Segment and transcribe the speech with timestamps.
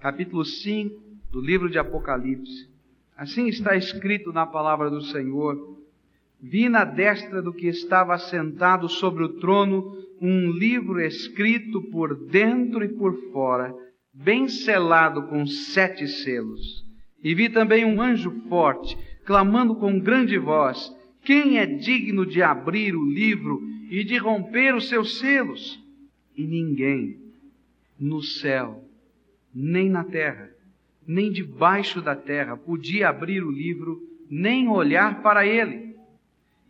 [0.00, 0.98] capítulo 5
[1.30, 2.68] do livro de Apocalipse.
[3.16, 5.78] Assim está escrito na palavra do Senhor:
[6.40, 12.82] Vi na destra do que estava sentado sobre o trono um livro escrito por dentro
[12.82, 13.74] e por fora,
[14.12, 16.84] bem selado com sete selos.
[17.22, 18.96] E vi também um anjo forte,
[19.26, 20.90] clamando com grande voz:
[21.22, 23.60] Quem é digno de abrir o livro
[23.90, 25.78] e de romper os seus selos?
[26.34, 27.18] E ninguém
[27.98, 28.82] no céu,
[29.54, 30.50] nem na terra,
[31.06, 35.96] nem debaixo da terra podia abrir o livro, nem olhar para ele.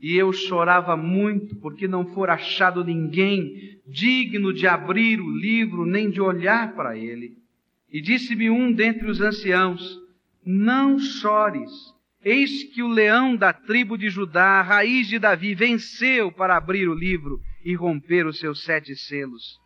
[0.00, 6.08] E eu chorava muito, porque não for achado ninguém digno de abrir o livro, nem
[6.08, 7.36] de olhar para ele.
[7.92, 9.98] E disse-me um dentre os anciãos:
[10.44, 11.70] Não chores.
[12.22, 16.88] Eis que o leão da tribo de Judá, a raiz de Davi, venceu para abrir
[16.88, 19.59] o livro e romper os seus sete selos.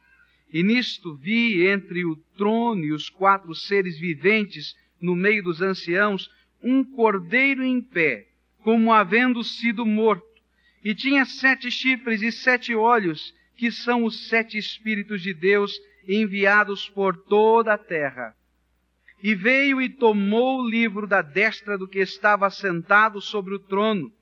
[0.55, 6.31] E nisto vi entre o trono e os quatro seres viventes, no meio dos anciãos,
[6.63, 8.29] um cordeiro em pé,
[8.63, 10.25] como havendo sido morto.
[10.85, 16.89] E tinha sete chifres e sete olhos, que são os sete Espíritos de Deus enviados
[16.89, 18.33] por toda a terra.
[19.21, 24.13] E veio e tomou o livro da destra do que estava sentado sobre o trono.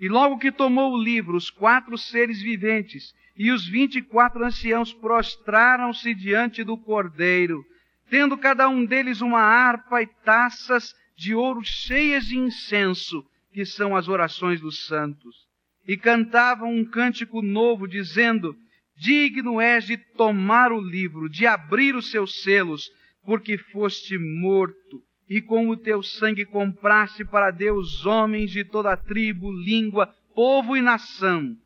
[0.00, 4.44] E logo que tomou o livro, os quatro seres viventes e os vinte e quatro
[4.44, 7.64] anciãos prostraram-se diante do cordeiro,
[8.08, 13.94] tendo cada um deles uma harpa e taças de ouro cheias de incenso, que são
[13.94, 15.34] as orações dos santos.
[15.86, 18.56] E cantavam um cântico novo, dizendo,
[18.96, 22.90] Digno és de tomar o livro, de abrir os seus selos,
[23.24, 28.96] porque foste morto, e com o teu sangue compraste para Deus homens de toda a
[28.96, 31.56] tribo, língua, povo e nação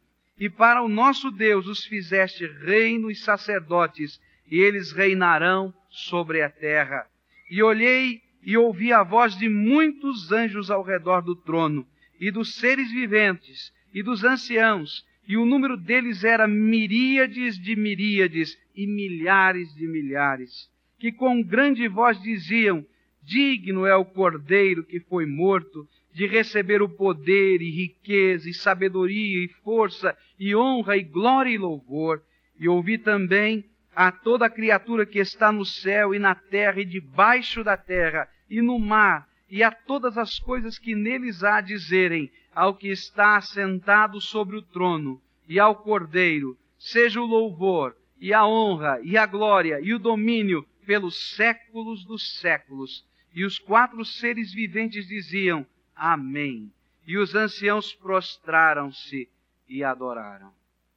[0.41, 4.19] e para o nosso Deus os fizeste reino e sacerdotes,
[4.50, 7.06] e eles reinarão sobre a terra.
[7.50, 11.86] E olhei e ouvi a voz de muitos anjos ao redor do trono,
[12.19, 18.59] e dos seres viventes, e dos anciãos, e o número deles era miríades de miríades
[18.75, 22.82] e milhares de milhares, que com grande voz diziam:
[23.22, 29.44] Digno é o cordeiro que foi morto de receber o poder e riqueza e sabedoria
[29.44, 32.22] e força e honra e glória e louvor.
[32.59, 37.62] E ouvi também a toda criatura que está no céu e na terra e debaixo
[37.62, 42.75] da terra e no mar e a todas as coisas que neles há dizerem ao
[42.75, 49.00] que está assentado sobre o trono e ao Cordeiro, seja o louvor e a honra
[49.03, 53.04] e a glória e o domínio pelos séculos dos séculos.
[53.34, 55.66] E os quatro seres viventes diziam:
[56.03, 56.72] Amém.
[57.06, 59.31] E os anciãos prostraram-se
[59.69, 60.50] e adoraram.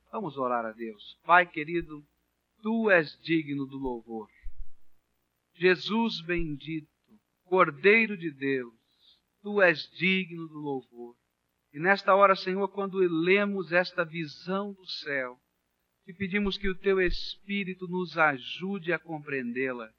[0.09, 1.19] Vamos orar a Deus.
[1.25, 2.01] Pai querido,
[2.61, 4.29] tu és digno do louvor.
[5.55, 6.87] Jesus bendito,
[7.43, 8.73] Cordeiro de Deus,
[9.41, 11.17] tu és digno do louvor.
[11.73, 15.37] E nesta hora, Senhor, quando lemos esta visão do céu,
[16.05, 19.91] te pedimos que o teu Espírito nos ajude a compreendê-la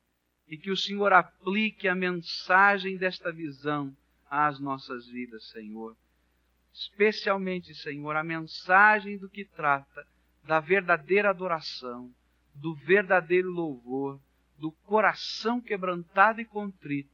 [0.48, 3.94] e que o Senhor aplique a mensagem desta visão
[4.28, 5.96] às nossas vidas, Senhor.
[6.72, 10.06] Especialmente, Senhor, a mensagem do que trata
[10.42, 12.12] da verdadeira adoração,
[12.54, 14.20] do verdadeiro louvor,
[14.58, 17.10] do coração quebrantado e contrito,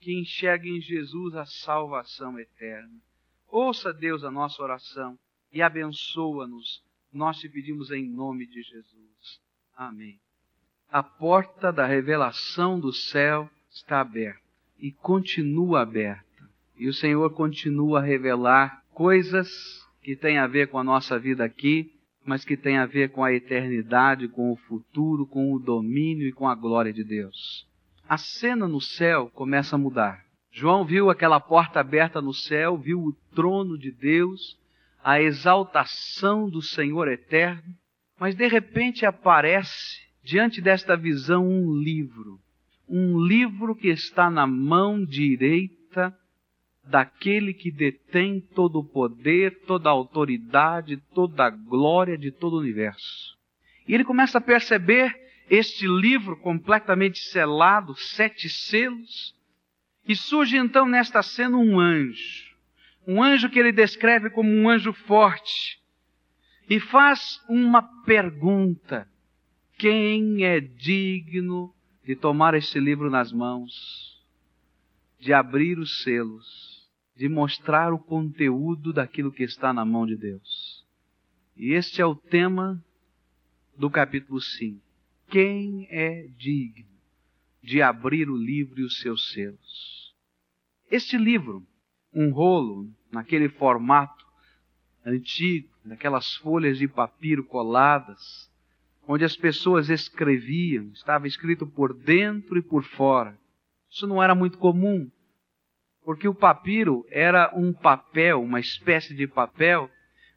[0.00, 3.00] que enxerga em Jesus a salvação eterna.
[3.48, 5.18] Ouça, Deus, a nossa oração
[5.52, 6.82] e abençoa-nos.
[7.12, 9.40] Nós te pedimos em nome de Jesus.
[9.76, 10.18] Amém.
[10.90, 14.42] A porta da revelação do céu está aberta
[14.78, 16.31] e continua aberta.
[16.82, 19.48] E o Senhor continua a revelar coisas
[20.02, 21.92] que têm a ver com a nossa vida aqui,
[22.26, 26.32] mas que têm a ver com a eternidade, com o futuro, com o domínio e
[26.32, 27.68] com a glória de Deus.
[28.08, 30.24] A cena no céu começa a mudar.
[30.50, 34.58] João viu aquela porta aberta no céu, viu o trono de Deus,
[35.04, 37.62] a exaltação do Senhor eterno,
[38.18, 42.40] mas de repente aparece diante desta visão um livro,
[42.88, 46.12] um livro que está na mão direita
[46.84, 52.60] daquele que detém todo o poder, toda a autoridade, toda a glória de todo o
[52.60, 53.36] universo.
[53.86, 55.14] E ele começa a perceber
[55.48, 59.34] este livro completamente selado, sete selos,
[60.06, 62.52] e surge então nesta cena um anjo.
[63.06, 65.80] Um anjo que ele descreve como um anjo forte.
[66.68, 69.08] E faz uma pergunta:
[69.78, 71.74] quem é digno
[72.04, 74.20] de tomar este livro nas mãos,
[75.20, 76.71] de abrir os selos
[77.14, 80.84] de mostrar o conteúdo daquilo que está na mão de Deus.
[81.56, 82.82] E este é o tema
[83.76, 84.80] do capítulo 5.
[85.28, 86.92] Quem é digno
[87.62, 90.14] de abrir o livro e os seus selos.
[90.90, 91.64] Este livro,
[92.12, 94.26] um rolo, naquele formato
[95.06, 98.50] antigo, naquelas folhas de papiro coladas,
[99.06, 103.38] onde as pessoas escreviam, estava escrito por dentro e por fora.
[103.90, 105.10] Isso não era muito comum,
[106.04, 109.90] porque o papiro era um papel, uma espécie de papel,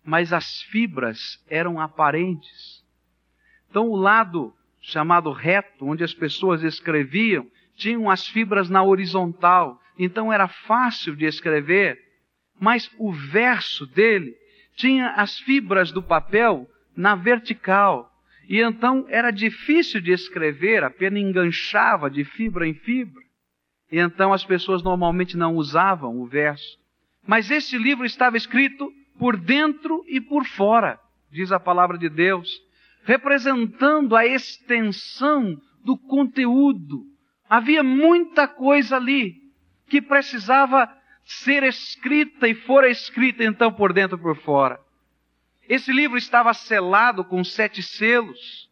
[0.03, 2.83] mas as fibras eram aparentes.
[3.69, 10.31] Então o lado chamado reto, onde as pessoas escreviam, tinham as fibras na horizontal, então
[10.31, 11.99] era fácil de escrever,
[12.59, 14.35] mas o verso dele
[14.75, 18.11] tinha as fibras do papel na vertical.
[18.47, 23.24] E então era difícil de escrever, a pena enganchava de fibra em fibra.
[23.91, 26.77] E então as pessoas normalmente não usavam o verso.
[27.25, 30.99] Mas esse livro estava escrito por dentro e por fora,
[31.31, 32.49] diz a palavra de Deus,
[33.03, 37.03] representando a extensão do conteúdo.
[37.49, 39.35] Havia muita coisa ali
[39.87, 40.91] que precisava
[41.23, 44.79] ser escrita e fora escrita então por dentro e por fora.
[45.67, 48.69] Esse livro estava selado com sete selos.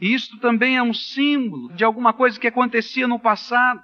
[0.00, 3.82] E isto também é um símbolo de alguma coisa que acontecia no passado.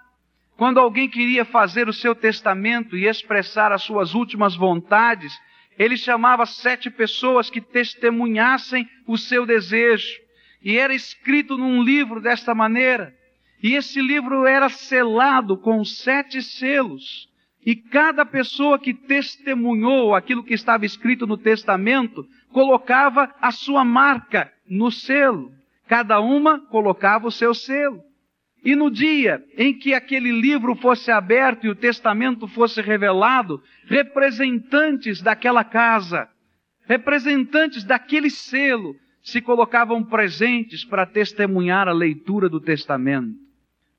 [0.57, 5.39] Quando alguém queria fazer o seu testamento e expressar as suas últimas vontades,
[5.79, 10.19] ele chamava sete pessoas que testemunhassem o seu desejo.
[10.63, 13.15] E era escrito num livro desta maneira.
[13.63, 17.29] E esse livro era selado com sete selos.
[17.65, 24.51] E cada pessoa que testemunhou aquilo que estava escrito no testamento colocava a sua marca
[24.69, 25.53] no selo.
[25.87, 28.03] Cada uma colocava o seu selo.
[28.65, 35.23] E no dia em que aquele livro fosse aberto e o testamento fosse revelado, representantes
[35.23, 36.29] daquela casa,
[36.85, 43.35] representantes daquele selo, se colocavam presentes para testemunhar a leitura do testamento.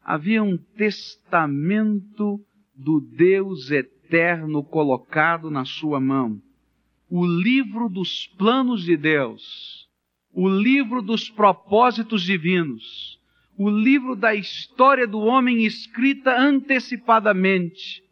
[0.02, 2.40] Havia um testamento
[2.74, 6.42] do Deus eterno colocado na sua mão.
[7.10, 9.88] O livro dos planos de Deus,
[10.34, 13.17] o livro dos propósitos divinos,
[13.58, 18.04] o livro da história do homem escrita antecipadamente,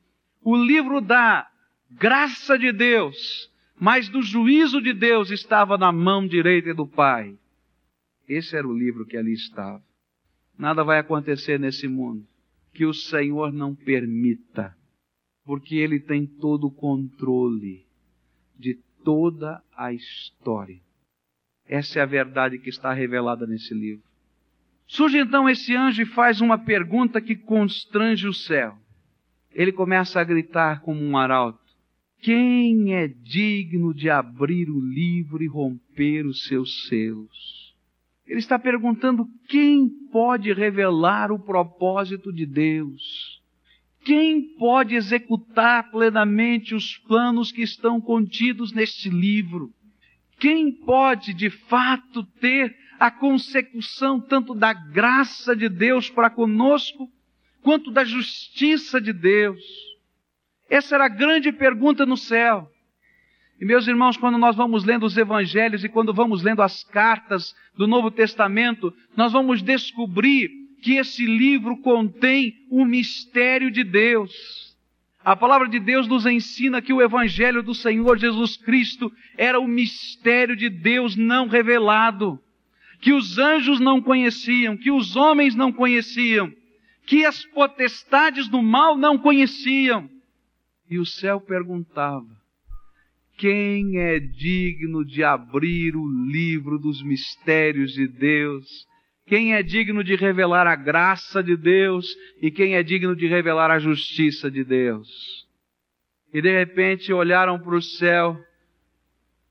[0.41, 1.47] o livro da
[1.91, 7.37] graça de Deus, mas do juízo de Deus estava na mão direita do Pai.
[8.27, 9.83] Esse era o livro que ali estava.
[10.57, 12.25] Nada vai acontecer nesse mundo
[12.73, 14.75] que o Senhor não permita,
[15.45, 17.85] porque Ele tem todo o controle
[18.57, 20.81] de toda a história.
[21.67, 24.04] Essa é a verdade que está revelada nesse livro.
[24.87, 28.77] Surge então esse anjo e faz uma pergunta que constrange o céu.
[29.51, 31.59] Ele começa a gritar como um arauto:
[32.21, 37.73] Quem é digno de abrir o livro e romper os seus selos?
[38.27, 43.41] Ele está perguntando quem pode revelar o propósito de Deus.
[44.03, 49.71] Quem pode executar plenamente os planos que estão contidos neste livro?
[50.39, 57.09] Quem pode, de fato, ter a consecução tanto da graça de Deus para conosco,
[57.61, 59.61] quanto da justiça de Deus?
[60.69, 62.69] Essa era a grande pergunta no céu.
[63.59, 67.55] E meus irmãos, quando nós vamos lendo os evangelhos e quando vamos lendo as cartas
[67.77, 70.49] do Novo Testamento, nós vamos descobrir
[70.81, 74.75] que esse livro contém o mistério de Deus.
[75.23, 79.67] A palavra de Deus nos ensina que o evangelho do Senhor Jesus Cristo era o
[79.67, 82.39] mistério de Deus não revelado,
[83.05, 86.51] que os anjos não conheciam, que os homens não conheciam,
[87.05, 90.09] que as potestades do mal não conheciam.
[90.89, 92.25] E o céu perguntava:
[93.37, 98.87] quem é digno de abrir o livro dos mistérios de Deus?
[99.27, 102.07] Quem é digno de revelar a graça de Deus?
[102.41, 105.47] E quem é digno de revelar a justiça de Deus?
[106.33, 108.35] E de repente olharam para o céu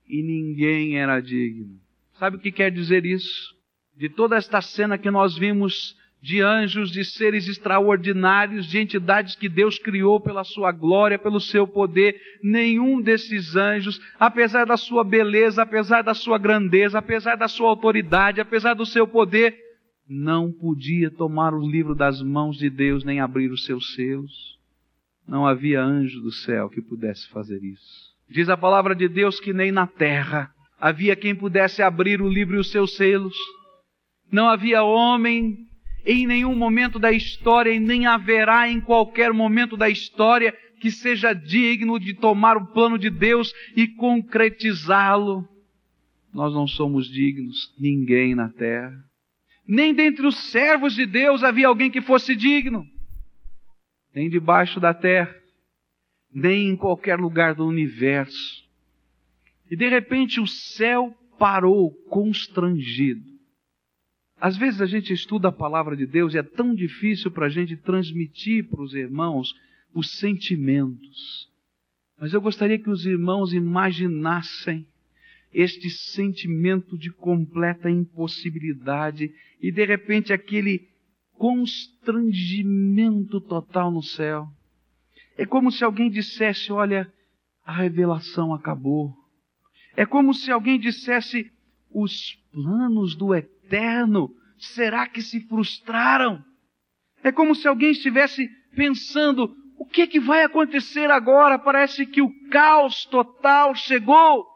[0.09, 1.84] e ninguém era digno.
[2.18, 3.54] Sabe o que quer dizer isso?
[3.97, 9.47] De toda esta cena que nós vimos de anjos, de seres extraordinários, de entidades que
[9.47, 12.18] Deus criou pela sua glória, pelo seu poder.
[12.42, 18.40] Nenhum desses anjos, apesar da sua beleza, apesar da sua grandeza, apesar da sua autoridade,
[18.40, 19.54] apesar do seu poder,
[20.09, 24.59] não podia tomar o livro das mãos de Deus nem abrir os seus selos.
[25.28, 28.14] Não havia anjo do céu que pudesse fazer isso.
[28.30, 32.57] Diz a palavra de Deus que nem na terra havia quem pudesse abrir o livro
[32.57, 33.37] e os seus selos.
[34.31, 35.57] Não havia homem
[36.04, 41.33] em nenhum momento da história e nem haverá em qualquer momento da história que seja
[41.33, 45.49] digno de tomar o plano de Deus e concretizá-lo.
[46.33, 48.93] Nós não somos dignos, ninguém na terra.
[49.66, 52.85] Nem dentre os servos de Deus havia alguém que fosse digno.
[54.14, 55.35] Nem debaixo da terra,
[56.33, 58.63] nem em qualquer lugar do universo.
[59.71, 63.35] E de repente o céu parou constrangido.
[64.40, 67.49] Às vezes a gente estuda a palavra de Deus e é tão difícil para a
[67.49, 69.54] gente transmitir para os irmãos
[69.94, 71.49] os sentimentos.
[72.18, 74.87] Mas eu gostaria que os irmãos imaginassem
[75.52, 80.88] este sentimento de completa impossibilidade e de repente aquele
[81.33, 84.49] constrangimento total no céu.
[85.37, 87.12] É como se alguém dissesse: Olha,
[87.64, 89.14] a revelação acabou.
[89.97, 91.51] É como se alguém dissesse:
[91.91, 96.45] Os planos do eterno, será que se frustraram?
[97.23, 101.59] É como se alguém estivesse pensando: o que, que vai acontecer agora?
[101.59, 104.47] Parece que o caos total chegou.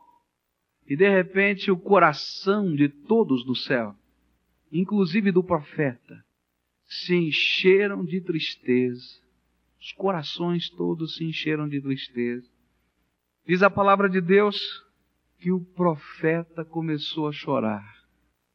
[0.86, 3.94] E de repente o coração de todos do céu,
[4.72, 6.24] inclusive do profeta,
[6.86, 9.18] se encheram de tristeza.
[9.80, 12.48] Os corações todos se encheram de tristeza.
[13.46, 14.58] Diz a palavra de Deus
[15.38, 17.98] que o profeta começou a chorar.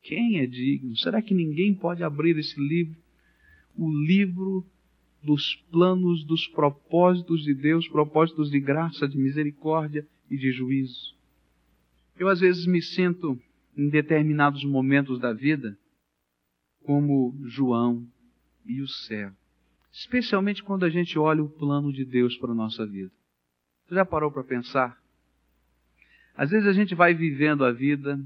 [0.01, 0.97] Quem é digno?
[0.97, 2.97] Será que ninguém pode abrir esse livro?
[3.75, 4.65] O livro
[5.23, 11.15] dos planos, dos propósitos de Deus, propósitos de graça, de misericórdia e de juízo.
[12.17, 13.39] Eu às vezes me sinto
[13.75, 15.77] em determinados momentos da vida
[16.83, 18.05] como João
[18.65, 19.31] e o céu.
[19.91, 23.11] Especialmente quando a gente olha o plano de Deus para a nossa vida.
[23.87, 25.02] Você já parou para pensar?
[26.35, 28.19] Às vezes a gente vai vivendo a vida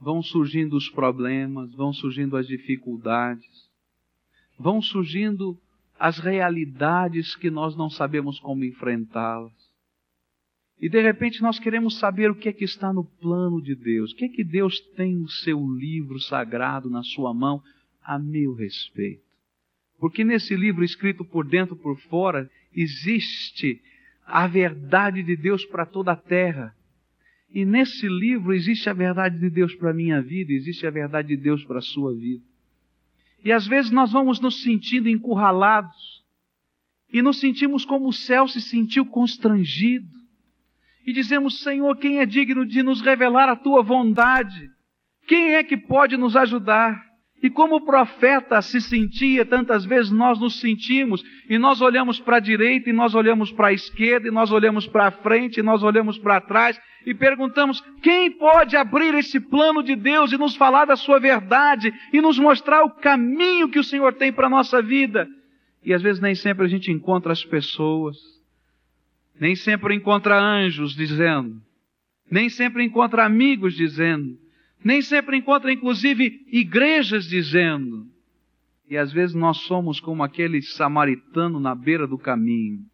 [0.00, 3.68] vão surgindo os problemas, vão surgindo as dificuldades,
[4.58, 5.58] vão surgindo
[5.98, 9.52] as realidades que nós não sabemos como enfrentá-las.
[10.80, 14.12] E de repente nós queremos saber o que é que está no plano de Deus,
[14.12, 17.60] o que é que Deus tem no seu livro sagrado, na sua mão,
[18.00, 19.26] a meu respeito.
[19.98, 23.82] Porque nesse livro escrito por dentro e por fora, existe
[24.24, 26.72] a verdade de Deus para toda a terra.
[27.50, 31.28] E nesse livro existe a verdade de Deus para a minha vida, existe a verdade
[31.28, 32.44] de Deus para a sua vida.
[33.44, 36.24] E às vezes nós vamos nos sentindo encurralados
[37.12, 40.18] e nos sentimos como o céu se sentiu constrangido.
[41.06, 44.70] E dizemos, Senhor, quem é digno de nos revelar a tua bondade?
[45.26, 47.07] Quem é que pode nos ajudar?
[47.40, 52.38] E como o profeta se sentia, tantas vezes nós nos sentimos, e nós olhamos para
[52.38, 55.84] a direita, e nós olhamos para a esquerda, e nós olhamos para frente, e nós
[55.84, 60.84] olhamos para trás, e perguntamos: quem pode abrir esse plano de Deus e nos falar
[60.84, 64.82] da sua verdade, e nos mostrar o caminho que o Senhor tem para a nossa
[64.82, 65.28] vida?
[65.84, 68.16] E às vezes nem sempre a gente encontra as pessoas,
[69.38, 71.62] nem sempre encontra anjos dizendo,
[72.28, 74.36] nem sempre encontra amigos dizendo,
[74.82, 78.06] nem sempre encontra, inclusive, igrejas dizendo.
[78.88, 82.84] E às vezes nós somos como aquele samaritano na beira do caminho,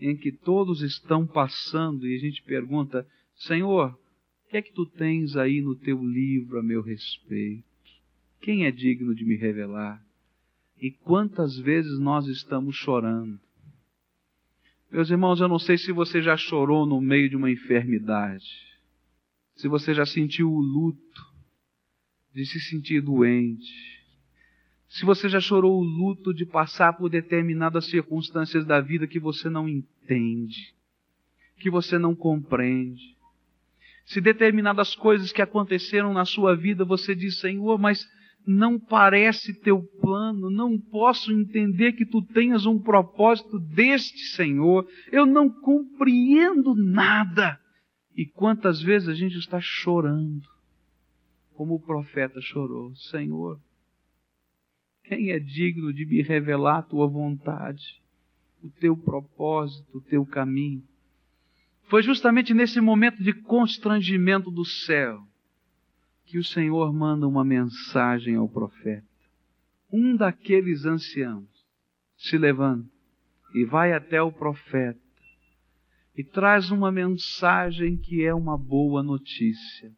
[0.00, 4.86] em que todos estão passando e a gente pergunta: Senhor, o que é que tu
[4.86, 7.64] tens aí no teu livro a meu respeito?
[8.40, 10.02] Quem é digno de me revelar?
[10.80, 13.40] E quantas vezes nós estamos chorando?
[14.90, 18.73] Meus irmãos, eu não sei se você já chorou no meio de uma enfermidade
[19.56, 21.34] se você já sentiu o luto
[22.34, 23.94] de se sentir doente,
[24.88, 29.48] se você já chorou o luto de passar por determinadas circunstâncias da vida que você
[29.48, 30.74] não entende,
[31.58, 33.16] que você não compreende,
[34.04, 38.06] se determinadas coisas que aconteceram na sua vida você diz, Senhor, mas
[38.46, 45.24] não parece teu plano, não posso entender que tu tenhas um propósito deste Senhor, eu
[45.24, 47.58] não compreendo nada.
[48.16, 50.48] E quantas vezes a gente está chorando,
[51.54, 53.60] como o profeta chorou: Senhor,
[55.02, 58.00] quem é digno de me revelar a tua vontade,
[58.62, 60.82] o teu propósito, o teu caminho?
[61.88, 65.26] Foi justamente nesse momento de constrangimento do céu
[66.24, 69.06] que o Senhor manda uma mensagem ao profeta.
[69.92, 71.48] Um daqueles anciãos
[72.16, 72.88] se levanta
[73.54, 75.03] e vai até o profeta
[76.16, 79.90] e traz uma mensagem que é uma boa notícia.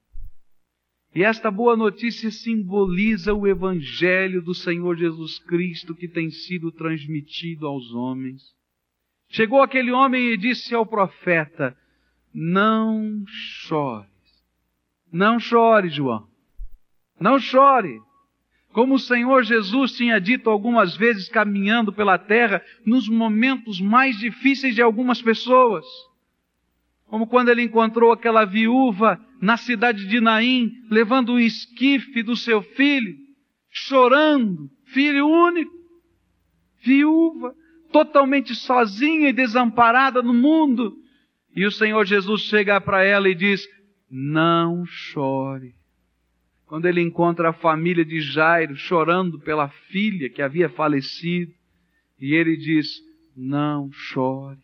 [1.15, 7.67] E esta boa notícia simboliza o Evangelho do Senhor Jesus Cristo que tem sido transmitido
[7.67, 8.43] aos homens.
[9.31, 11.77] Chegou aquele homem e disse ao profeta:
[12.35, 14.11] Não chores.
[15.11, 16.29] Não chore, João.
[17.19, 17.99] Não chore.
[18.77, 24.75] Como o Senhor Jesus tinha dito algumas vezes caminhando pela terra, nos momentos mais difíceis
[24.75, 25.87] de algumas pessoas.
[27.07, 32.61] Como quando ele encontrou aquela viúva na cidade de Naim, levando o esquife do seu
[32.61, 33.17] filho,
[33.71, 35.73] chorando, filho único,
[36.85, 37.55] viúva,
[37.91, 40.95] totalmente sozinha e desamparada no mundo.
[41.57, 43.67] E o Senhor Jesus chega para ela e diz:
[44.11, 45.75] Não chore.
[46.67, 51.53] Quando ele encontra a família de Jairo chorando pela filha que havia falecido,
[52.21, 53.01] e ele diz:
[53.37, 54.59] Não chore.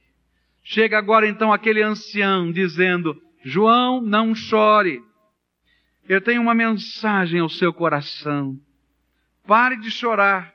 [0.64, 5.00] Chega agora então aquele ancião dizendo: João, não chore.
[6.08, 8.58] Eu tenho uma mensagem ao seu coração.
[9.46, 10.52] Pare de chorar.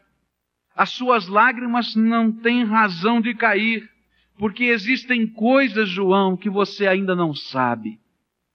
[0.76, 3.90] As suas lágrimas não têm razão de cair,
[4.38, 8.00] porque existem coisas, João, que você ainda não sabe.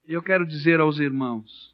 [0.07, 1.72] Eu quero dizer aos irmãos,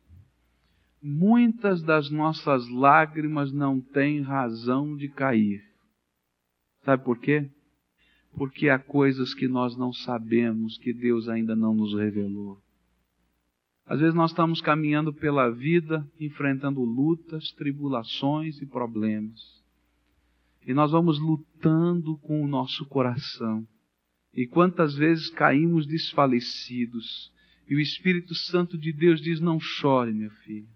[1.01, 5.63] muitas das nossas lágrimas não têm razão de cair.
[6.83, 7.49] Sabe por quê?
[8.33, 12.61] Porque há coisas que nós não sabemos, que Deus ainda não nos revelou.
[13.85, 19.59] Às vezes nós estamos caminhando pela vida, enfrentando lutas, tribulações e problemas.
[20.65, 23.67] E nós vamos lutando com o nosso coração.
[24.31, 27.31] E quantas vezes caímos desfalecidos.
[27.67, 30.67] E o Espírito Santo de Deus diz: Não chore, meu filho.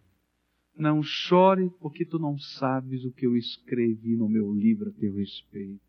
[0.76, 5.14] Não chore, porque tu não sabes o que eu escrevi no meu livro a teu
[5.14, 5.82] respeito.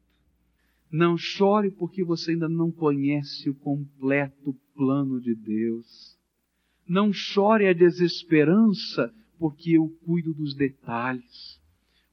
[0.91, 6.19] Não chore, porque você ainda não conhece o completo plano de Deus.
[6.87, 11.61] Não chore a desesperança, porque eu cuido dos detalhes.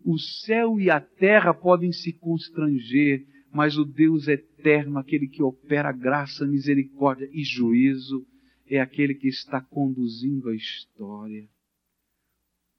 [0.04, 5.92] O céu e a terra podem se constranger, mas o Deus eterno, aquele que opera
[5.92, 8.25] graça, misericórdia e juízo,
[8.66, 11.48] é aquele que está conduzindo a história.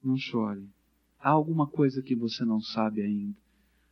[0.03, 0.69] Não chore.
[1.19, 3.37] Há alguma coisa que você não sabe ainda.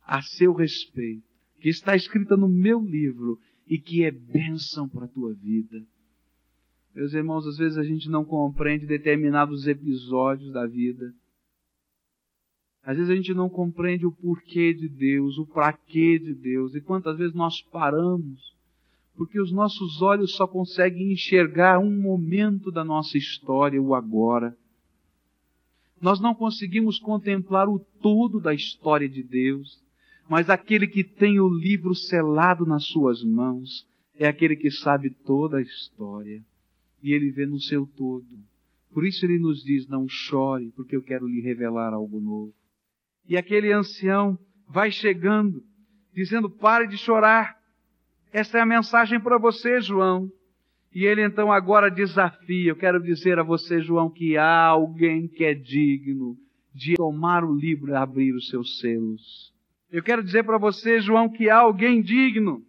[0.03, 1.23] A seu respeito,
[1.59, 5.85] que está escrita no meu livro e que é bênção para a tua vida.
[6.93, 11.13] Meus irmãos, às vezes a gente não compreende determinados episódios da vida.
[12.83, 15.47] Às vezes a gente não compreende o porquê de Deus, o
[15.87, 16.75] quê de Deus.
[16.75, 18.51] E quantas vezes nós paramos
[19.15, 24.57] porque os nossos olhos só conseguem enxergar um momento da nossa história, o agora.
[26.01, 29.81] Nós não conseguimos contemplar o todo da história de Deus,
[30.27, 33.85] mas aquele que tem o livro selado nas suas mãos
[34.15, 36.43] é aquele que sabe toda a história
[37.03, 38.25] e ele vê no seu todo.
[38.91, 42.53] Por isso ele nos diz: Não chore, porque eu quero lhe revelar algo novo.
[43.27, 44.37] E aquele ancião
[44.67, 45.63] vai chegando,
[46.13, 47.55] dizendo: Pare de chorar.
[48.33, 50.31] Essa é a mensagem para você, João.
[50.93, 52.71] E ele então agora desafia.
[52.71, 56.35] Eu quero dizer a você, João, que há alguém que é digno
[56.73, 59.53] de tomar o livro e abrir os seus selos.
[59.91, 62.61] Eu quero dizer para você, João, que há alguém digno.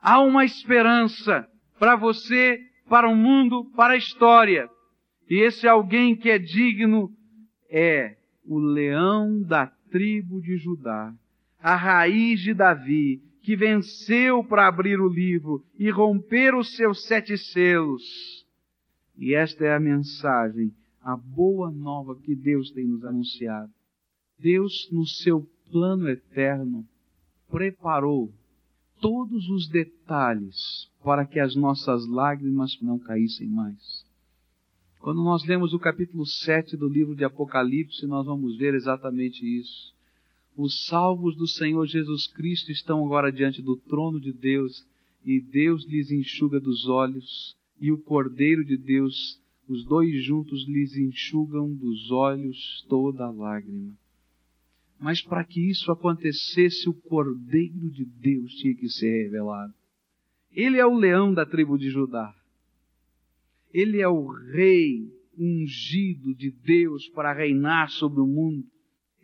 [0.00, 1.46] Há uma esperança
[1.78, 4.68] para você para o mundo, para a história.
[5.28, 7.10] E esse alguém que é digno
[7.70, 11.12] é o leão da tribo de Judá,
[11.60, 17.38] a raiz de Davi, que venceu para abrir o livro e romper os seus sete
[17.38, 18.46] selos.
[19.16, 23.72] E esta é a mensagem, a boa nova que Deus tem nos anunciado.
[24.38, 26.86] Deus, no seu plano eterno,
[27.50, 28.30] preparou
[29.00, 34.04] todos os detalhes para que as nossas lágrimas não caíssem mais.
[35.00, 39.96] Quando nós lemos o capítulo 7 do livro de Apocalipse, nós vamos ver exatamente isso.
[40.58, 44.84] Os salvos do Senhor Jesus Cristo estão agora diante do trono de Deus
[45.24, 50.96] e Deus lhes enxuga dos olhos e o Cordeiro de Deus, os dois juntos lhes
[50.96, 53.96] enxugam dos olhos toda lágrima.
[54.98, 59.72] Mas para que isso acontecesse, o Cordeiro de Deus tinha que ser revelado.
[60.50, 62.34] Ele é o leão da tribo de Judá.
[63.72, 68.66] Ele é o rei ungido de Deus para reinar sobre o mundo.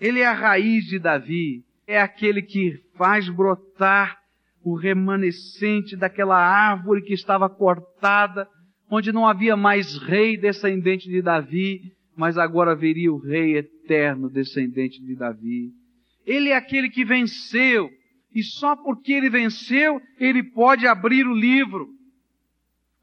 [0.05, 1.65] Ele é a raiz de Davi.
[1.87, 4.19] É aquele que faz brotar
[4.63, 8.47] o remanescente daquela árvore que estava cortada,
[8.91, 11.81] onde não havia mais rei descendente de Davi,
[12.15, 15.73] mas agora viria o Rei eterno, descendente de Davi.
[16.27, 17.91] Ele é aquele que venceu,
[18.35, 21.89] e só porque ele venceu, ele pode abrir o livro.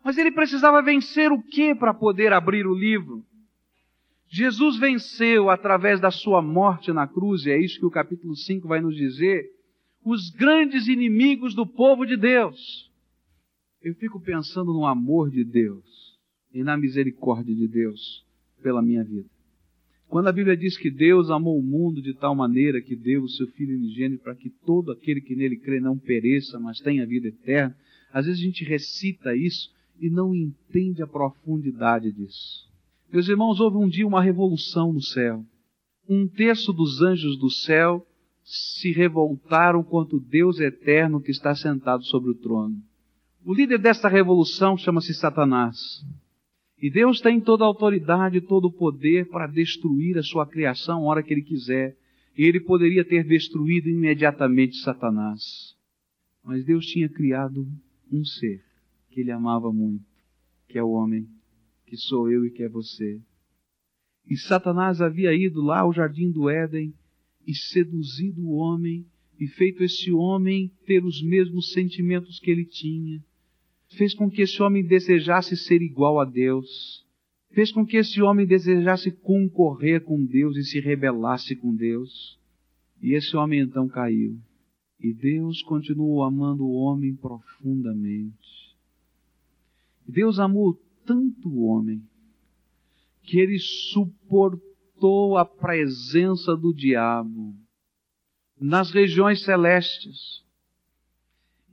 [0.04, 3.26] Mas ele precisava vencer o que para poder abrir o livro?
[4.34, 8.66] Jesus venceu através da sua morte na cruz, e é isso que o capítulo 5
[8.66, 9.46] vai nos dizer,
[10.06, 12.90] os grandes inimigos do povo de Deus.
[13.82, 15.84] Eu fico pensando no amor de Deus
[16.54, 18.26] e na misericórdia de Deus
[18.64, 19.30] pela minha vida.
[20.08, 23.30] Quando a Bíblia diz que Deus amou o mundo de tal maneira que deu o
[23.30, 27.28] seu Filho unigênito para que todo aquele que nele crê não pereça, mas tenha vida
[27.28, 27.76] eterna,
[28.14, 32.71] às vezes a gente recita isso e não entende a profundidade disso.
[33.12, 35.46] Meus irmãos, houve um dia uma revolução no céu.
[36.08, 38.06] um terço dos anjos do céu
[38.44, 42.82] se revoltaram contra o Deus eterno que está sentado sobre o trono.
[43.46, 45.78] O líder desta revolução chama-se Satanás.
[46.82, 51.12] E Deus tem toda a autoridade todo o poder para destruir a sua criação a
[51.12, 51.96] hora que ele quiser.
[52.38, 55.76] E ele poderia ter destruído imediatamente Satanás.
[56.44, 57.68] Mas Deus tinha criado
[58.12, 58.64] um ser
[59.10, 60.06] que ele amava muito,
[60.68, 61.28] que é o homem,
[61.92, 63.20] que sou eu e que é você.
[64.26, 66.94] E Satanás havia ido lá ao jardim do Éden
[67.46, 69.06] e seduzido o homem
[69.38, 73.22] e feito esse homem ter os mesmos sentimentos que ele tinha.
[73.98, 77.06] Fez com que esse homem desejasse ser igual a Deus.
[77.50, 82.40] Fez com que esse homem desejasse concorrer com Deus e se rebelasse com Deus.
[83.02, 84.40] E esse homem então caiu.
[84.98, 88.78] E Deus continuou amando o homem profundamente.
[90.08, 92.02] Deus amou tanto o homem
[93.24, 97.56] que ele suportou a presença do diabo
[98.60, 100.44] nas regiões celestes.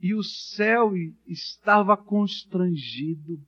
[0.01, 0.93] E o céu
[1.27, 3.39] estava constrangido.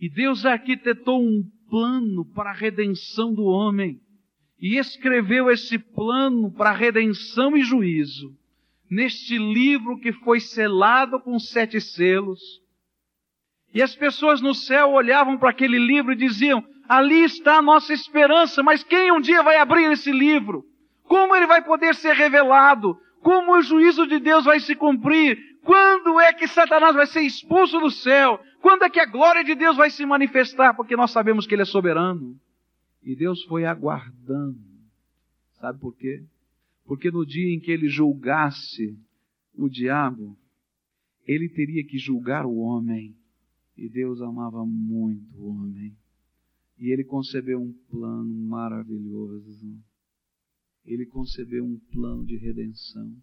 [0.00, 4.00] E Deus arquitetou um plano para a redenção do homem.
[4.60, 8.36] E escreveu esse plano para redenção e juízo
[8.90, 12.40] neste livro que foi selado com sete selos.
[13.74, 17.92] E as pessoas no céu olhavam para aquele livro e diziam: ali está a nossa
[17.92, 20.64] esperança, mas quem um dia vai abrir esse livro?
[21.04, 22.98] Como ele vai poder ser revelado?
[23.20, 25.38] Como o juízo de Deus vai se cumprir?
[25.64, 28.40] Quando é que Satanás vai ser expulso do céu?
[28.60, 30.74] Quando é que a glória de Deus vai se manifestar?
[30.74, 32.38] Porque nós sabemos que Ele é soberano.
[33.02, 34.58] E Deus foi aguardando.
[35.60, 36.22] Sabe por quê?
[36.86, 38.96] Porque no dia em que Ele julgasse
[39.54, 40.36] o diabo,
[41.26, 43.14] Ele teria que julgar o homem.
[43.78, 45.96] E Deus amava muito o homem.
[46.76, 49.80] E ele concebeu um plano maravilhoso.
[50.84, 53.16] Ele concebeu um plano de redenção.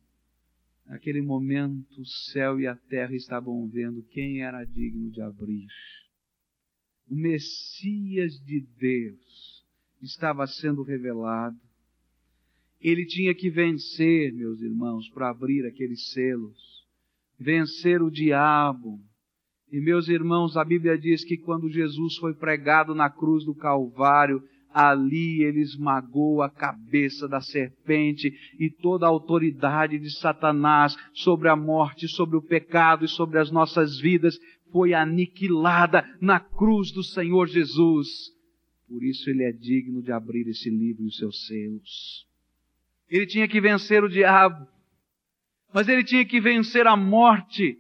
[0.86, 5.68] Naquele momento, o céu e a terra estavam vendo quem era digno de abrir.
[7.10, 9.66] O Messias de Deus
[10.02, 11.60] estava sendo revelado.
[12.80, 16.88] Ele tinha que vencer, meus irmãos, para abrir aqueles selos.
[17.38, 19.04] Vencer o diabo,
[19.72, 24.42] e meus irmãos, a Bíblia diz que quando Jesus foi pregado na cruz do Calvário,
[24.74, 31.56] ali ele esmagou a cabeça da serpente e toda a autoridade de Satanás sobre a
[31.56, 34.38] morte, sobre o pecado e sobre as nossas vidas
[34.72, 38.08] foi aniquilada na cruz do Senhor Jesus.
[38.88, 42.28] Por isso ele é digno de abrir esse livro e os seus selos.
[43.10, 44.68] Ele tinha que vencer o diabo,
[45.74, 47.80] mas ele tinha que vencer a morte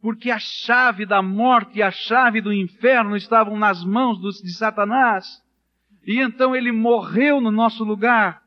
[0.00, 5.26] porque a chave da morte e a chave do inferno estavam nas mãos de Satanás.
[6.06, 8.42] E então ele morreu no nosso lugar.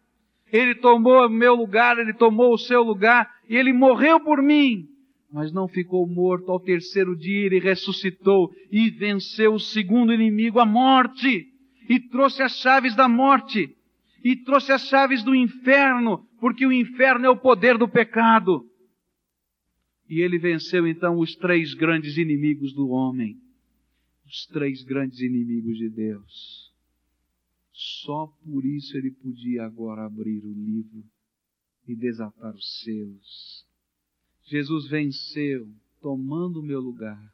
[0.51, 4.88] Ele tomou o meu lugar, ele tomou o seu lugar, e ele morreu por mim.
[5.31, 6.51] Mas não ficou morto.
[6.51, 11.47] Ao terceiro dia ele ressuscitou e venceu o segundo inimigo, a morte.
[11.88, 13.75] E trouxe as chaves da morte.
[14.23, 18.65] E trouxe as chaves do inferno, porque o inferno é o poder do pecado.
[20.09, 23.39] E ele venceu então os três grandes inimigos do homem,
[24.25, 26.73] os três grandes inimigos de Deus.
[27.71, 31.03] Só por isso ele podia agora abrir o livro
[31.87, 33.65] e desatar os seus.
[34.45, 37.31] Jesus venceu, tomando o meu lugar.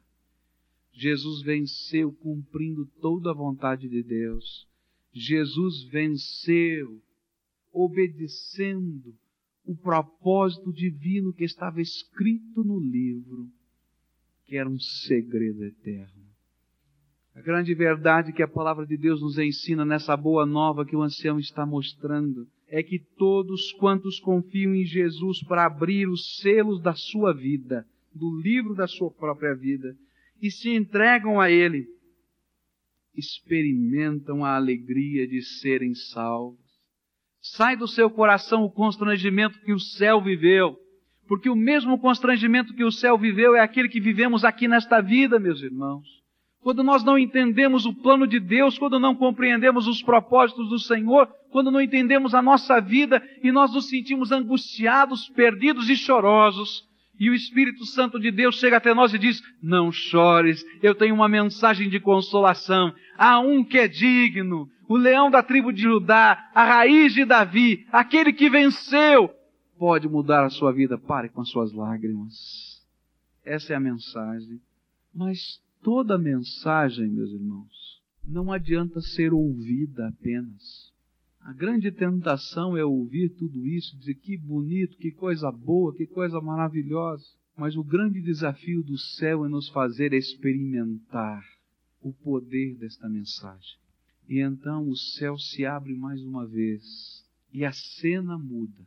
[0.92, 4.68] Jesus venceu, cumprindo toda a vontade de Deus.
[5.14, 7.02] Jesus venceu,
[7.72, 9.16] obedecendo
[9.66, 13.48] o propósito divino que estava escrito no livro,
[14.44, 16.24] que era um segredo eterno.
[17.34, 21.02] A grande verdade que a palavra de Deus nos ensina nessa boa nova que o
[21.02, 26.94] ancião está mostrando é que todos quantos confiam em Jesus para abrir os selos da
[26.94, 29.96] sua vida, do livro da sua própria vida,
[30.40, 31.86] e se entregam a Ele,
[33.14, 36.65] experimentam a alegria de serem salvos
[37.52, 40.76] Sai do seu coração o constrangimento que o céu viveu,
[41.28, 45.38] porque o mesmo constrangimento que o céu viveu é aquele que vivemos aqui nesta vida,
[45.38, 46.06] meus irmãos.
[46.60, 51.28] Quando nós não entendemos o plano de Deus, quando não compreendemos os propósitos do Senhor,
[51.52, 56.84] quando não entendemos a nossa vida e nós nos sentimos angustiados, perdidos e chorosos,
[57.18, 61.14] e o Espírito Santo de Deus chega até nós e diz: Não chores, eu tenho
[61.14, 62.92] uma mensagem de consolação.
[63.16, 67.86] Há um que é digno, o leão da tribo de Judá, a raiz de Davi,
[67.90, 69.30] aquele que venceu,
[69.78, 70.98] pode mudar a sua vida.
[70.98, 72.82] Pare com as suas lágrimas.
[73.44, 74.60] Essa é a mensagem.
[75.14, 80.92] Mas toda mensagem, meus irmãos, não adianta ser ouvida apenas.
[81.40, 86.40] A grande tentação é ouvir tudo isso, dizer que bonito, que coisa boa, que coisa
[86.40, 87.24] maravilhosa.
[87.56, 91.42] Mas o grande desafio do céu é nos fazer experimentar
[92.02, 93.78] o poder desta mensagem.
[94.28, 98.86] E então o céu se abre mais uma vez e a cena muda.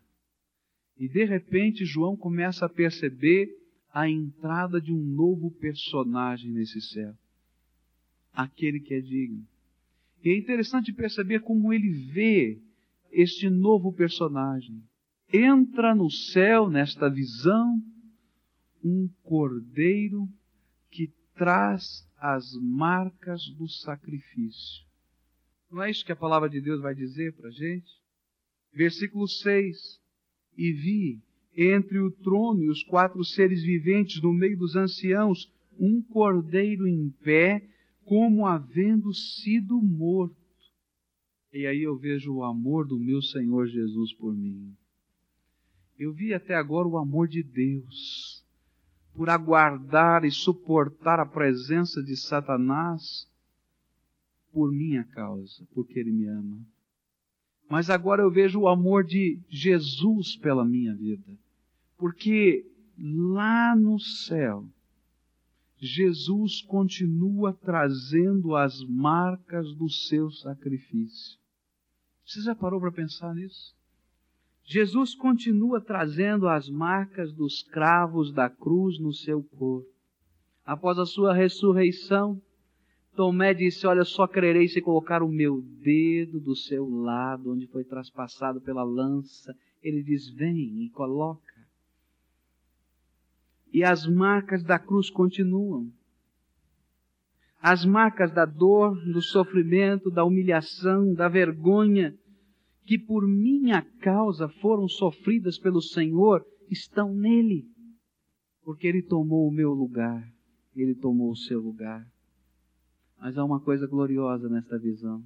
[0.97, 3.49] E de repente João começa a perceber
[3.91, 7.15] a entrada de um novo personagem nesse céu.
[8.34, 9.47] Aquele que é digno.
[10.23, 12.62] E é interessante perceber como ele vê
[13.12, 14.84] este novo personagem.
[15.32, 17.82] Entra no céu, nesta visão,
[18.84, 20.28] um cordeiro
[20.91, 24.88] que traz as marcas do sacrifício.
[25.72, 27.92] Não é isso que a palavra de Deus vai dizer para a gente?
[28.74, 30.00] Versículo 6.
[30.58, 31.22] E vi
[31.56, 37.10] entre o trono e os quatro seres viventes no meio dos anciãos um cordeiro em
[37.24, 37.66] pé,
[38.04, 40.36] como havendo sido morto.
[41.54, 44.76] E aí eu vejo o amor do meu Senhor Jesus por mim.
[45.98, 48.44] Eu vi até agora o amor de Deus
[49.14, 53.29] por aguardar e suportar a presença de Satanás
[54.52, 56.60] por minha causa, porque ele me ama.
[57.70, 61.38] Mas agora eu vejo o amor de Jesus pela minha vida,
[61.98, 62.66] porque
[62.98, 64.68] lá no céu,
[65.78, 71.40] Jesus continua trazendo as marcas do seu sacrifício.
[72.26, 73.74] Você já parou para pensar nisso?
[74.64, 79.90] Jesus continua trazendo as marcas dos cravos da cruz no seu corpo.
[80.64, 82.40] Após a sua ressurreição,
[83.20, 87.84] Tomé disse: Olha, só crerei se colocar o meu dedo do seu lado, onde foi
[87.84, 89.54] traspassado pela lança.
[89.84, 91.54] Ele diz: Vem e coloca.
[93.74, 95.92] E as marcas da cruz continuam.
[97.62, 102.18] As marcas da dor, do sofrimento, da humilhação, da vergonha,
[102.86, 107.66] que por minha causa foram sofridas pelo Senhor, estão nele.
[108.64, 110.26] Porque ele tomou o meu lugar,
[110.74, 112.08] ele tomou o seu lugar.
[113.22, 115.22] Mas há uma coisa gloriosa nesta visão.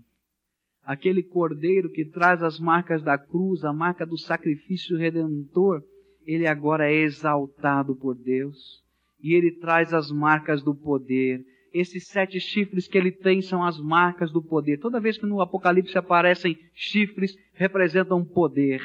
[0.83, 5.83] Aquele cordeiro que traz as marcas da cruz, a marca do sacrifício redentor,
[6.25, 8.83] ele agora é exaltado por Deus.
[9.21, 11.45] E ele traz as marcas do poder.
[11.73, 14.79] Esses sete chifres que ele tem são as marcas do poder.
[14.79, 18.81] Toda vez que no Apocalipse aparecem chifres, representam poder.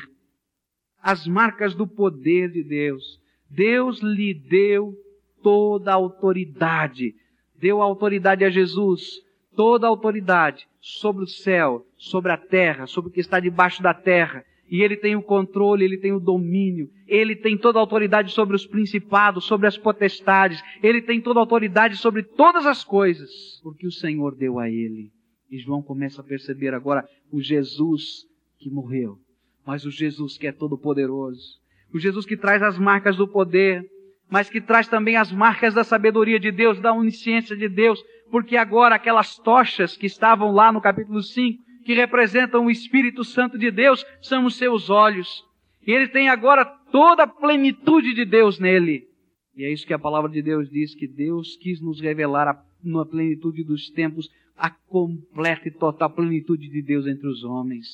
[1.03, 3.21] As marcas do poder de Deus.
[3.51, 4.95] Deus lhe deu
[5.43, 7.15] toda a autoridade
[7.61, 9.21] deu autoridade a Jesus,
[9.55, 13.93] toda a autoridade sobre o céu, sobre a terra, sobre o que está debaixo da
[13.93, 14.45] terra.
[14.71, 18.55] E ele tem o controle, ele tem o domínio, ele tem toda a autoridade sobre
[18.55, 23.31] os principados, sobre as potestades, ele tem toda a autoridade sobre todas as coisas,
[23.63, 25.11] porque o Senhor deu a ele.
[25.51, 28.27] E João começa a perceber agora o Jesus
[28.59, 29.19] que morreu,
[29.67, 31.59] mas o Jesus que é todo poderoso,
[31.93, 33.83] o Jesus que traz as marcas do poder,
[34.31, 38.57] mas que traz também as marcas da sabedoria de Deus, da onisciência de Deus, porque
[38.57, 43.71] agora aquelas tochas que estavam lá no capítulo 5, que representam o Espírito Santo de
[43.71, 45.43] Deus, são os seus olhos.
[45.87, 49.09] E ele tem agora toda a plenitude de Deus nele.
[49.57, 52.63] E é isso que a palavra de Deus diz, que Deus quis nos revelar a,
[52.85, 57.87] na plenitude dos tempos a completa e total plenitude de Deus entre os homens.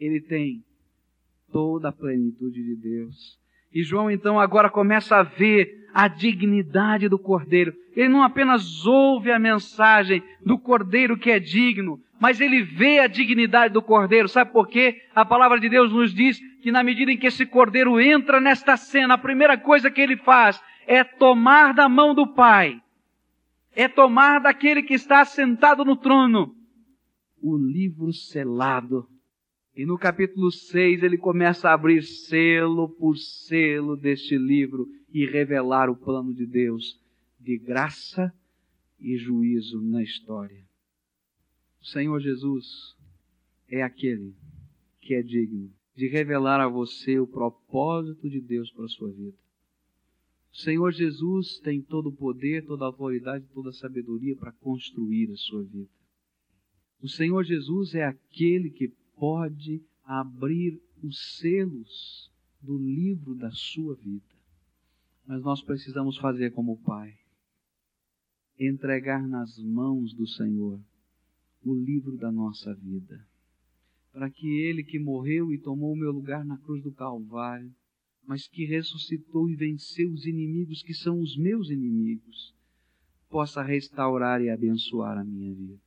[0.00, 0.64] Ele tem
[1.52, 3.38] toda a plenitude de Deus.
[3.72, 7.74] E João então agora começa a ver a dignidade do Cordeiro.
[7.94, 13.06] Ele não apenas ouve a mensagem do Cordeiro que é digno, mas ele vê a
[13.06, 14.28] dignidade do Cordeiro.
[14.28, 15.02] Sabe por quê?
[15.14, 18.76] A palavra de Deus nos diz que na medida em que esse Cordeiro entra nesta
[18.76, 22.80] cena, a primeira coisa que ele faz é tomar da mão do Pai,
[23.74, 26.54] é tomar daquele que está sentado no trono
[27.42, 29.08] o livro selado
[29.78, 35.88] e no capítulo 6 ele começa a abrir selo por selo deste livro e revelar
[35.88, 37.00] o plano de Deus
[37.38, 38.34] de graça
[38.98, 40.66] e juízo na história.
[41.80, 42.96] O Senhor Jesus
[43.68, 44.34] é aquele
[45.00, 49.38] que é digno de revelar a você o propósito de Deus para a sua vida.
[50.52, 55.30] O Senhor Jesus tem todo o poder, toda a autoridade, toda a sabedoria para construir
[55.30, 55.88] a sua vida.
[57.00, 64.24] O Senhor Jesus é aquele que pode abrir os selos do livro da sua vida.
[65.26, 67.14] Mas nós precisamos fazer como o Pai
[68.58, 70.80] entregar nas mãos do Senhor
[71.62, 73.24] o livro da nossa vida,
[74.12, 77.72] para que Ele que morreu e tomou o meu lugar na cruz do Calvário,
[78.26, 82.54] mas que ressuscitou e venceu os inimigos que são os meus inimigos,
[83.28, 85.80] possa restaurar e abençoar a minha vida.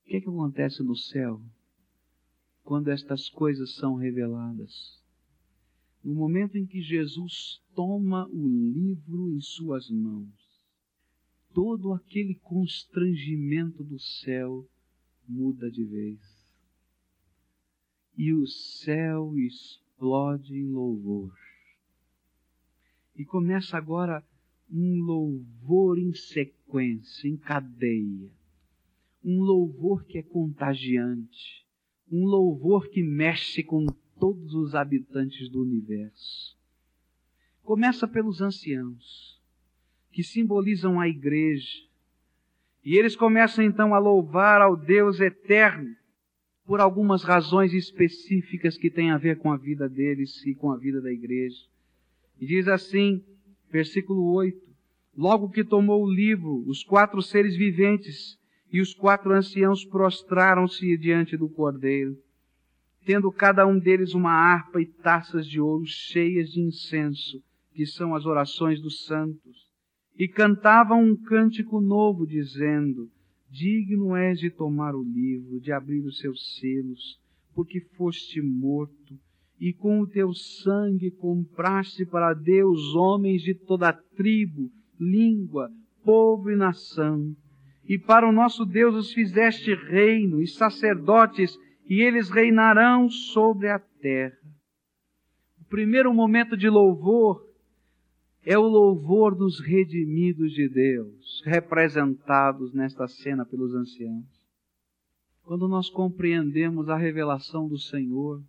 [0.00, 1.40] O que, é que acontece no céu
[2.70, 5.02] quando estas coisas são reveladas.
[6.04, 10.32] No momento em que Jesus toma o livro em suas mãos,
[11.52, 14.64] todo aquele constrangimento do céu
[15.26, 16.20] muda de vez.
[18.16, 21.34] E o céu explode em louvor.
[23.16, 24.24] E começa agora
[24.70, 28.30] um louvor em sequência, em cadeia.
[29.24, 31.59] Um louvor que é contagiante.
[32.10, 33.86] Um louvor que mexe com
[34.18, 36.56] todos os habitantes do universo.
[37.62, 39.40] Começa pelos anciãos,
[40.10, 41.84] que simbolizam a igreja.
[42.84, 45.94] E eles começam então a louvar ao Deus eterno
[46.64, 50.76] por algumas razões específicas que têm a ver com a vida deles e com a
[50.76, 51.58] vida da igreja.
[52.40, 53.22] E diz assim,
[53.70, 54.58] versículo 8:
[55.16, 58.38] Logo que tomou o livro, os quatro seres viventes
[58.72, 62.16] e os quatro anciãos prostraram-se diante do cordeiro
[63.04, 68.14] tendo cada um deles uma harpa e taças de ouro cheias de incenso, que são
[68.14, 69.68] as orações dos santos,
[70.16, 73.10] e cantavam um cântico novo, dizendo:
[73.48, 77.18] Digno és de tomar o livro, de abrir os seus selos,
[77.54, 79.18] porque foste morto,
[79.58, 85.70] e com o teu sangue compraste para Deus homens de toda tribo, língua,
[86.04, 87.34] povo e nação.
[87.90, 93.80] E para o nosso Deus os fizeste reino e sacerdotes e eles reinarão sobre a
[93.80, 94.38] terra.
[95.60, 97.44] O primeiro momento de louvor
[98.44, 104.24] é o louvor dos redimidos de Deus, representados nesta cena pelos anciãos.
[105.42, 108.40] Quando nós compreendemos a revelação do Senhor,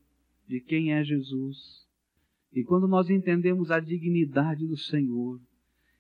[0.48, 1.88] de quem é Jesus,
[2.54, 5.40] e quando nós entendemos a dignidade do Senhor,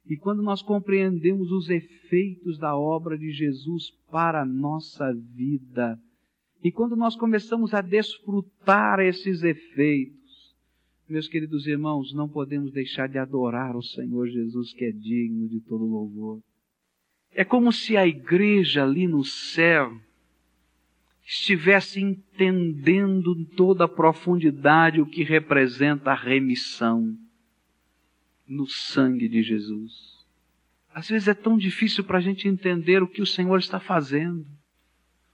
[0.05, 5.99] e quando nós compreendemos os efeitos da obra de Jesus para a nossa vida,
[6.63, 10.55] e quando nós começamos a desfrutar esses efeitos,
[11.07, 15.59] meus queridos irmãos, não podemos deixar de adorar o Senhor Jesus, que é digno de
[15.61, 16.39] todo louvor.
[17.31, 19.91] É como se a igreja ali no céu
[21.23, 27.17] estivesse entendendo em toda a profundidade o que representa a remissão
[28.51, 30.25] no sangue de Jesus.
[30.93, 34.45] Às vezes é tão difícil para a gente entender o que o Senhor está fazendo.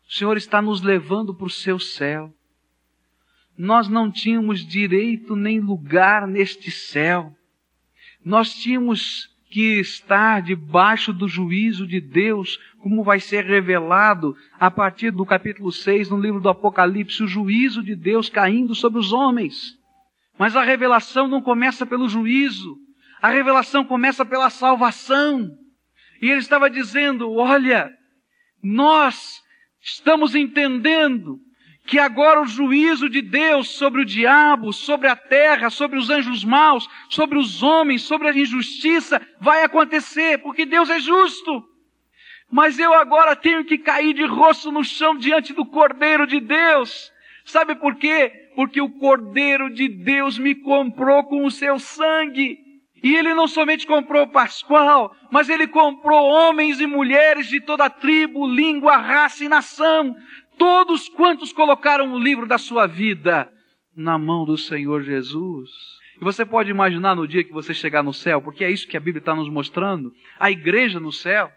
[0.08, 2.32] O Senhor está nos levando para o seu céu.
[3.58, 7.36] Nós não tínhamos direito nem lugar neste céu.
[8.24, 15.10] Nós tínhamos que estar debaixo do juízo de Deus, como vai ser revelado a partir
[15.10, 19.76] do capítulo 6 no livro do Apocalipse, o juízo de Deus caindo sobre os homens.
[20.38, 22.78] Mas a revelação não começa pelo juízo,
[23.22, 25.50] a revelação começa pela salvação.
[26.22, 27.92] E ele estava dizendo: olha,
[28.64, 29.42] nós
[29.88, 31.40] Estamos entendendo
[31.86, 36.44] que agora o juízo de Deus sobre o diabo, sobre a terra, sobre os anjos
[36.44, 41.64] maus, sobre os homens, sobre a injustiça vai acontecer, porque Deus é justo.
[42.52, 47.10] Mas eu agora tenho que cair de rosto no chão diante do Cordeiro de Deus.
[47.46, 48.52] Sabe por quê?
[48.58, 52.58] Porque o Cordeiro de Deus me comprou com o seu sangue.
[53.04, 58.48] E ele não somente comprou Pascoal, mas ele comprou homens e mulheres de toda tribo,
[58.48, 60.16] língua, raça e nação.
[60.58, 63.52] Todos quantos colocaram o livro da sua vida
[63.96, 65.70] na mão do Senhor Jesus.
[66.20, 68.98] E você pode imaginar no dia que você chegar no céu, porque é isso que
[68.98, 71.52] a Bíblia está nos mostrando, a igreja no céu.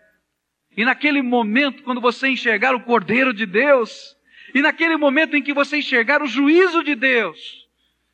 [0.76, 4.14] E naquele momento, quando você enxergar o Cordeiro de Deus,
[4.54, 7.66] e naquele momento em que você enxergar o juízo de Deus,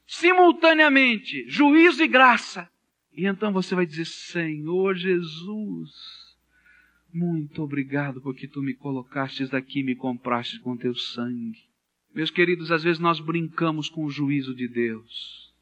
[0.07, 2.69] simultaneamente, juízo e graça,
[3.17, 5.91] e então você vai dizer: Senhor Jesus,
[7.13, 11.65] muito obrigado porque tu me colocastes aqui, me compraste com teu sangue.
[12.15, 15.53] Meus queridos, às vezes nós brincamos com o juízo de Deus.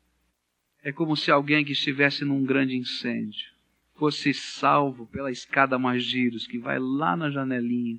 [0.82, 3.54] É como se alguém que estivesse num grande incêndio
[3.94, 7.98] fosse salvo pela escada mais giros que vai lá na janelinha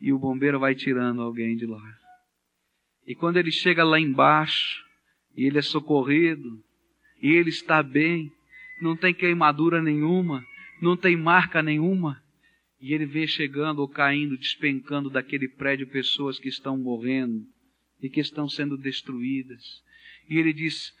[0.00, 1.98] e o bombeiro vai tirando alguém de lá.
[3.06, 4.84] E quando ele chega lá embaixo
[5.36, 6.62] e ele é socorrido
[7.22, 8.32] e ele está bem,
[8.80, 10.44] não tem queimadura nenhuma,
[10.80, 12.22] não tem marca nenhuma.
[12.80, 17.46] E ele vê chegando ou caindo, despencando daquele prédio pessoas que estão morrendo
[18.00, 19.82] e que estão sendo destruídas.
[20.28, 20.94] E ele diz: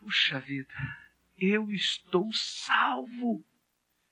[0.00, 0.74] Puxa vida,
[1.38, 3.44] eu estou salvo.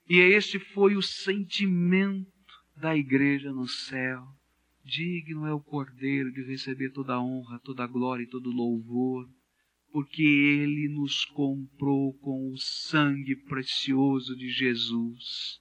[0.07, 2.31] E esse foi o sentimento
[2.77, 4.25] da igreja no céu.
[4.83, 8.53] Digno é o Cordeiro de receber toda a honra, toda a glória e todo o
[8.53, 9.29] louvor
[9.91, 15.59] porque Ele nos comprou com o sangue precioso de Jesus.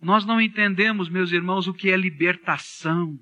[0.00, 3.18] Nós não entendemos, meus irmãos, o que é libertação.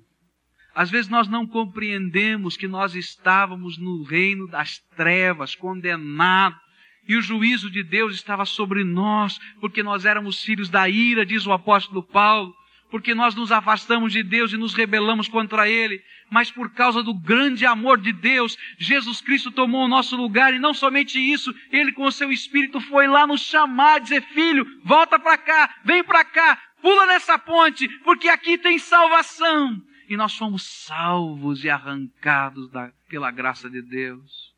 [0.73, 6.59] Às vezes nós não compreendemos que nós estávamos no reino das trevas, condenados,
[7.07, 11.45] e o juízo de Deus estava sobre nós, porque nós éramos filhos da ira, diz
[11.45, 12.53] o apóstolo Paulo,
[12.91, 17.13] porque nós nos afastamos de Deus e nos rebelamos contra Ele, mas por causa do
[17.13, 21.93] grande amor de Deus, Jesus Cristo tomou o nosso lugar e não somente isso, Ele
[21.93, 26.23] com o seu Espírito foi lá nos chamar, dizer, filho, volta para cá, vem para
[26.25, 29.81] cá, pula nessa ponte, porque aqui tem salvação
[30.11, 34.51] e nós fomos salvos e arrancados da, pela graça de Deus.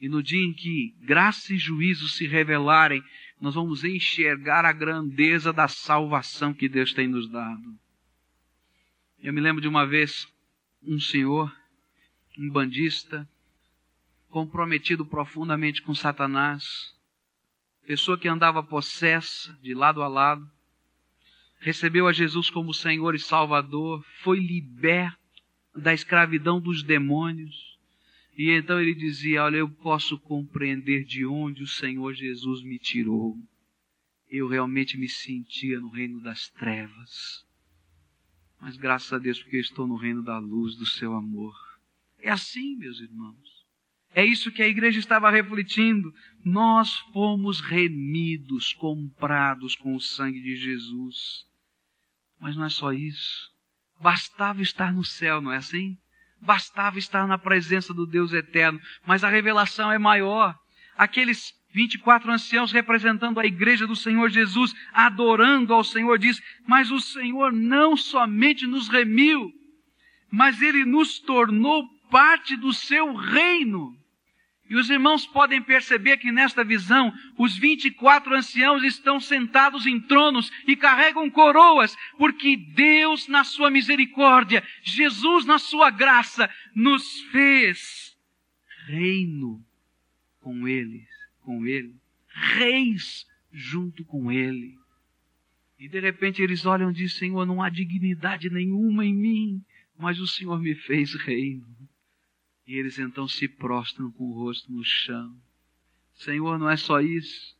[0.00, 3.02] E no dia em que graça e juízo se revelarem,
[3.40, 7.78] nós vamos enxergar a grandeza da salvação que Deus tem nos dado.
[9.18, 10.26] Eu me lembro de uma vez
[10.82, 11.54] um senhor,
[12.38, 13.28] um bandista,
[14.28, 16.64] comprometido profundamente com Satanás,
[17.86, 20.50] pessoa que andava possessa de lado a lado,
[21.60, 25.18] recebeu a Jesus como Senhor e Salvador, foi liberto
[25.74, 27.73] da escravidão dos demônios.
[28.36, 33.38] E então ele dizia: Olha, eu posso compreender de onde o Senhor Jesus me tirou.
[34.28, 37.44] Eu realmente me sentia no reino das trevas.
[38.60, 41.54] Mas graças a Deus, porque eu estou no reino da luz do seu amor.
[42.18, 43.64] É assim, meus irmãos.
[44.14, 46.14] É isso que a igreja estava refletindo.
[46.44, 51.46] Nós fomos remidos, comprados com o sangue de Jesus.
[52.40, 53.52] Mas não é só isso.
[54.00, 55.98] Bastava estar no céu, não é assim?
[56.44, 58.80] Bastava estar na presença do Deus eterno.
[59.06, 60.54] Mas a revelação é maior.
[60.96, 67.00] Aqueles 24 anciãos representando a igreja do Senhor Jesus, adorando ao Senhor, diz: Mas o
[67.00, 69.50] Senhor não somente nos remiu,
[70.30, 73.92] mas ele nos tornou parte do seu reino.
[74.68, 80.50] E os irmãos podem perceber que nesta visão, os 24 anciãos estão sentados em tronos
[80.66, 88.16] e carregam coroas, porque Deus, na sua misericórdia, Jesus, na sua graça, nos fez
[88.86, 89.62] reino
[90.40, 91.08] com eles,
[91.42, 91.94] com ele,
[92.28, 94.74] reis junto com ele.
[95.78, 99.62] E de repente eles olham e dizem: Senhor, não há dignidade nenhuma em mim,
[99.98, 101.66] mas o Senhor me fez reino.
[102.66, 105.36] E eles então se prostram com o rosto no chão.
[106.14, 107.54] Senhor, não é só isso.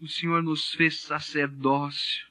[0.00, 2.26] O Senhor nos fez sacerdócio,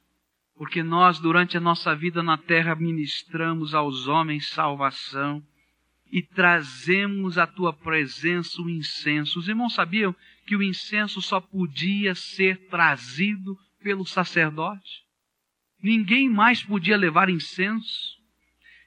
[0.55, 5.45] porque nós, durante a nossa vida na terra, ministramos aos homens salvação
[6.11, 9.39] e trazemos à tua presença o incenso.
[9.39, 10.13] Os irmãos sabiam
[10.45, 15.05] que o incenso só podia ser trazido pelo sacerdote?
[15.81, 18.17] Ninguém mais podia levar incenso.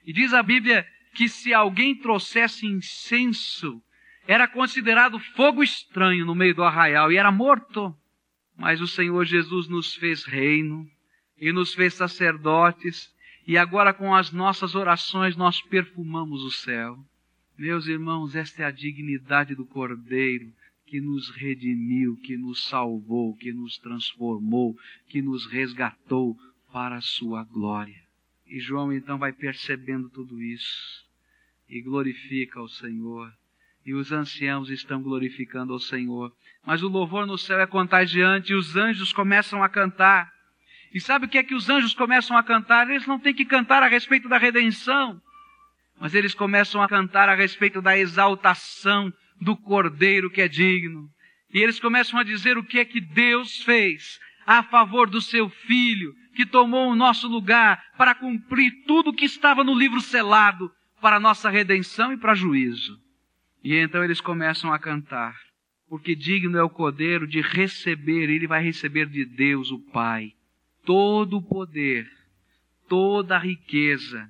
[0.05, 3.81] E diz a Bíblia que se alguém trouxesse incenso,
[4.27, 7.95] era considerado fogo estranho no meio do arraial e era morto.
[8.57, 10.85] Mas o Senhor Jesus nos fez reino
[11.37, 13.13] e nos fez sacerdotes
[13.47, 16.97] e agora com as nossas orações nós perfumamos o céu.
[17.57, 20.51] Meus irmãos, esta é a dignidade do Cordeiro
[20.85, 26.37] que nos redimiu, que nos salvou, que nos transformou, que nos resgatou
[26.71, 28.03] para a sua glória.
[28.45, 31.04] E João então vai percebendo tudo isso
[31.69, 33.31] e glorifica o Senhor.
[33.85, 36.31] E os anciãos estão glorificando ao Senhor.
[36.65, 40.31] Mas o louvor no céu é contagiante e os anjos começam a cantar.
[40.93, 42.89] E sabe o que é que os anjos começam a cantar?
[42.89, 45.21] Eles não têm que cantar a respeito da redenção,
[45.99, 51.09] mas eles começam a cantar a respeito da exaltação do Cordeiro que é digno.
[51.53, 55.49] E eles começam a dizer o que é que Deus fez a favor do seu
[55.49, 60.71] Filho, que tomou o nosso lugar para cumprir tudo que estava no livro selado
[61.05, 62.99] para nossa redenção e para juízo.
[63.63, 65.39] E então eles começam a cantar,
[65.87, 70.33] porque digno é o Cordeiro de receber, ele vai receber de Deus o Pai,
[70.83, 72.11] todo o poder,
[72.89, 74.27] toda a riqueza,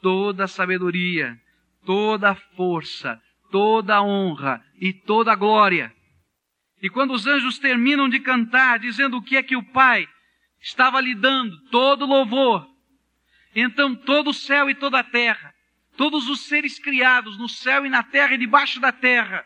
[0.00, 1.36] toda a sabedoria,
[1.84, 3.20] toda a força,
[3.50, 5.92] toda a honra e toda a glória.
[6.80, 10.08] E quando os anjos terminam de cantar, dizendo o que é que o Pai
[10.60, 12.64] estava lhe dando, todo louvor,
[13.56, 15.51] então todo o céu e toda a terra
[15.96, 19.44] todos os seres criados no céu e na terra e debaixo da terra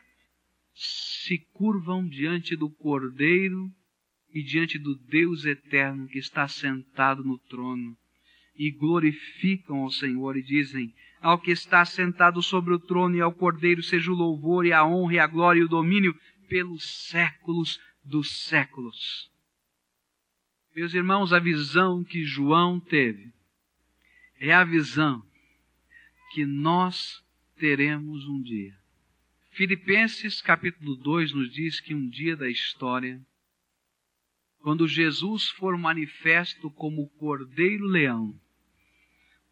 [0.74, 3.70] se curvam diante do Cordeiro
[4.32, 7.96] e diante do Deus eterno que está sentado no trono
[8.54, 13.32] e glorificam ao Senhor e dizem: Ao que está sentado sobre o trono e ao
[13.32, 16.14] Cordeiro seja o louvor e a honra e a glória e o domínio
[16.48, 19.30] pelos séculos dos séculos.
[20.74, 23.32] Meus irmãos, a visão que João teve
[24.38, 25.24] é a visão
[26.36, 27.24] que nós
[27.56, 28.76] teremos um dia.
[29.52, 33.18] Filipenses capítulo 2 nos diz que um dia da história,
[34.58, 38.38] quando Jesus for manifesto como o Cordeiro Leão,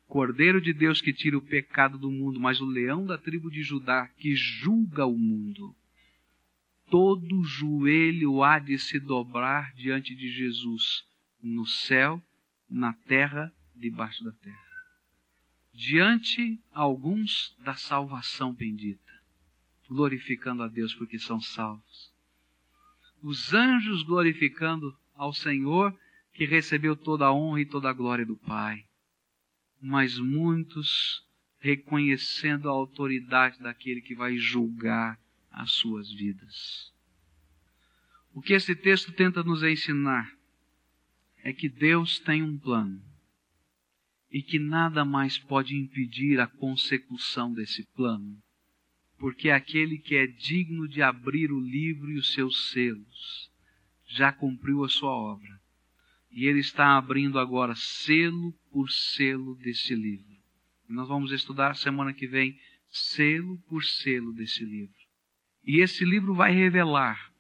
[0.07, 3.63] Cordeiro de Deus que tira o pecado do mundo, mas o leão da tribo de
[3.63, 5.75] Judá que julga o mundo.
[6.91, 11.03] Todo joelho há de se dobrar diante de Jesus,
[11.43, 12.23] no céu,
[12.69, 14.64] na terra, debaixo da terra.
[15.75, 19.13] Diante alguns da salvação bendita,
[19.89, 22.15] glorificando a Deus porque são salvos.
[23.21, 25.95] Os anjos glorificando ao Senhor
[26.33, 28.85] que recebeu toda a honra e toda a glória do Pai
[29.87, 31.23] mas muitos
[31.59, 35.21] reconhecendo a autoridade daquele que vai julgar
[35.51, 36.91] as suas vidas.
[38.33, 40.33] O que esse texto tenta nos ensinar
[41.43, 43.03] é que Deus tem um plano
[44.35, 48.37] e que nada mais pode impedir a consecução desse plano,
[49.17, 53.49] porque aquele que é digno de abrir o livro e os seus selos
[54.09, 55.63] já cumpriu a sua obra
[56.33, 60.37] e ele está abrindo agora selo por selo desse livro.
[60.89, 62.59] Nós vamos estudar semana que vem
[62.89, 64.99] selo por selo desse livro.
[65.65, 67.33] E esse livro vai revelar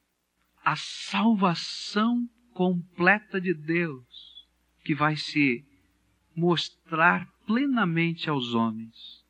[0.64, 4.07] a salvação completa de Deus,
[4.84, 5.66] que vai se
[6.35, 9.24] mostrar plenamente aos homens.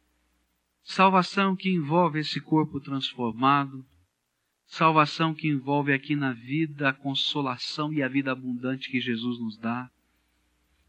[0.82, 3.84] Salvação que envolve esse corpo transformado,
[4.66, 9.56] Salvação que envolve aqui na vida a consolação e a vida abundante que Jesus nos
[9.56, 9.88] dá.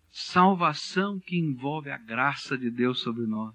[0.10, 3.54] Salvação que envolve a graça de Deus sobre nós.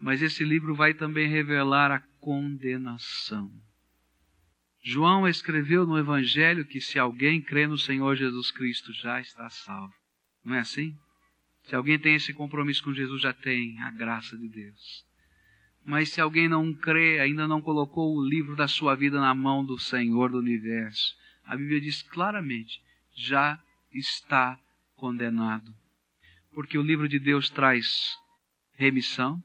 [0.00, 3.52] Mas esse livro vai também revelar a condenação.
[4.82, 9.94] João escreveu no Evangelho que se alguém crê no Senhor Jesus Cristo já está salvo.
[10.44, 10.96] Não é assim?
[11.68, 15.04] Se alguém tem esse compromisso com Jesus, já tem a graça de Deus.
[15.84, 19.62] Mas se alguém não crê, ainda não colocou o livro da sua vida na mão
[19.62, 21.14] do Senhor do universo,
[21.44, 22.82] a Bíblia diz claramente:
[23.14, 23.62] já
[23.92, 24.58] está
[24.96, 25.74] condenado.
[26.54, 28.16] Porque o livro de Deus traz
[28.72, 29.42] remissão,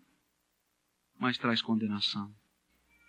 [1.20, 2.34] mas traz condenação.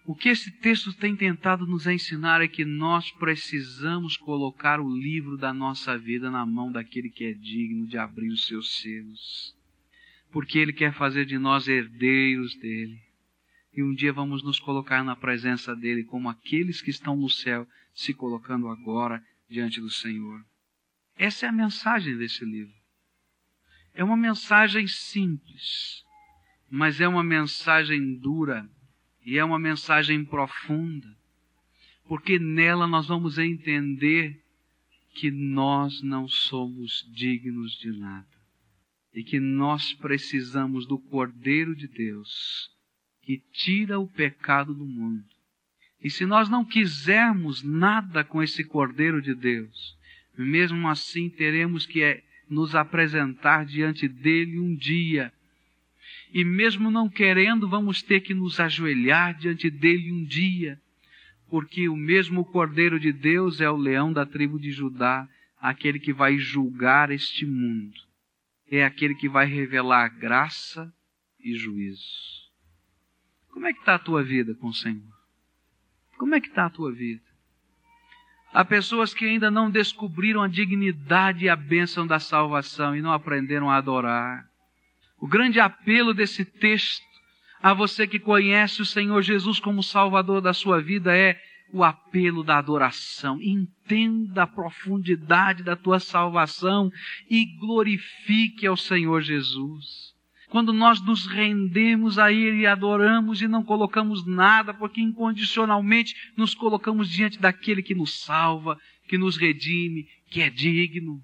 [0.06, 5.38] O que esse texto tem tentado nos ensinar é que nós precisamos colocar o livro
[5.38, 9.56] da nossa vida na mão daquele que é digno de abrir os seus selos.
[10.30, 13.00] Porque ele quer fazer de nós herdeiros dele
[13.76, 17.66] e um dia vamos nos colocar na presença dele como aqueles que estão no céu
[17.94, 20.44] se colocando agora diante do Senhor.
[21.16, 22.74] Essa é a mensagem desse livro.
[23.94, 26.04] É uma mensagem simples,
[26.70, 28.68] mas é uma mensagem dura
[29.24, 31.08] e é uma mensagem profunda,
[32.06, 34.40] porque nela nós vamos entender
[35.14, 38.26] que nós não somos dignos de nada
[39.14, 42.70] e que nós precisamos do Cordeiro de Deus
[43.22, 45.24] que tira o pecado do mundo.
[46.02, 49.96] E se nós não quisermos nada com esse Cordeiro de Deus,
[50.36, 55.32] mesmo assim teremos que eh, nos apresentar diante dele um dia.
[56.34, 60.80] E mesmo não querendo, vamos ter que nos ajoelhar diante dele um dia,
[61.48, 65.28] porque o mesmo Cordeiro de Deus é o leão da tribo de Judá,
[65.60, 67.94] aquele que vai julgar este mundo.
[68.68, 70.92] É aquele que vai revelar graça
[71.38, 72.02] e juízo.
[73.50, 75.14] Como é que está a tua vida com o Senhor?
[76.18, 77.22] Como é que está a tua vida?
[78.52, 83.12] Há pessoas que ainda não descobriram a dignidade e a bênção da salvação e não
[83.12, 84.52] aprenderam a adorar.
[85.18, 87.04] O grande apelo desse texto
[87.62, 91.40] a você que conhece o Senhor Jesus como Salvador da sua vida é
[91.72, 93.40] o apelo da adoração.
[93.40, 96.90] Entenda a profundidade da tua salvação
[97.28, 100.14] e glorifique ao Senhor Jesus
[100.54, 106.54] quando nós nos rendemos a Ele e adoramos e não colocamos nada, porque incondicionalmente nos
[106.54, 111.20] colocamos diante daquele que nos salva, que nos redime, que é digno.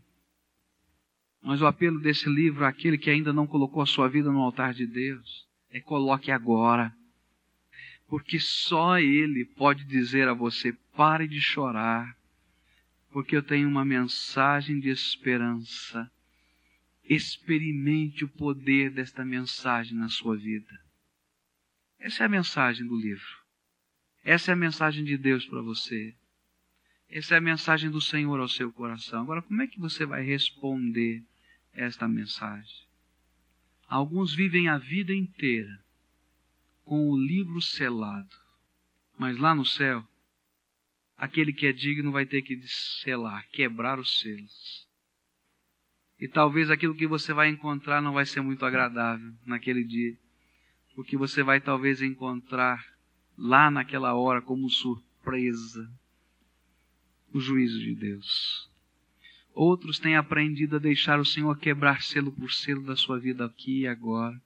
[1.42, 4.74] Mas o apelo desse livro àquele que ainda não colocou a sua vida no altar
[4.74, 6.94] de Deus é coloque agora.
[8.08, 12.16] Porque só Ele pode dizer a você: pare de chorar,
[13.10, 16.10] porque eu tenho uma mensagem de esperança
[17.10, 20.80] experimente o poder desta mensagem na sua vida.
[21.98, 23.40] Essa é a mensagem do livro.
[24.22, 26.14] Essa é a mensagem de Deus para você.
[27.08, 29.22] Essa é a mensagem do Senhor ao seu coração.
[29.22, 31.24] Agora, como é que você vai responder
[31.72, 32.86] esta mensagem?
[33.88, 35.82] Alguns vivem a vida inteira
[36.84, 38.36] com o livro selado,
[39.18, 40.06] mas lá no céu,
[41.16, 44.88] aquele que é digno vai ter que selar, quebrar os selos.
[46.20, 50.16] E talvez aquilo que você vai encontrar não vai ser muito agradável naquele dia.
[50.96, 52.84] O que você vai talvez encontrar
[53.36, 55.90] lá naquela hora como surpresa
[57.32, 58.69] o juízo de Deus.
[59.54, 63.80] Outros têm aprendido a deixar o Senhor quebrar selo por selo da sua vida aqui
[63.80, 64.40] e agora.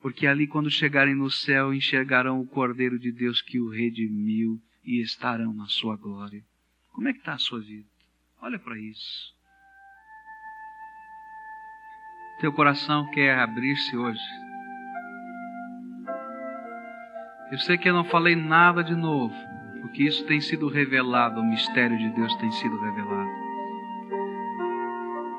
[0.00, 5.00] Porque ali, quando chegarem no céu, enxergarão o Cordeiro de Deus que o redimiu e
[5.00, 6.44] estarão na sua glória.
[6.92, 7.88] Como é que está a sua vida?
[8.40, 9.32] Olha para isso.
[12.40, 14.20] Teu coração quer abrir-se hoje.
[17.52, 19.34] Eu sei que eu não falei nada de novo,
[19.82, 23.41] porque isso tem sido revelado, o mistério de Deus tem sido revelado.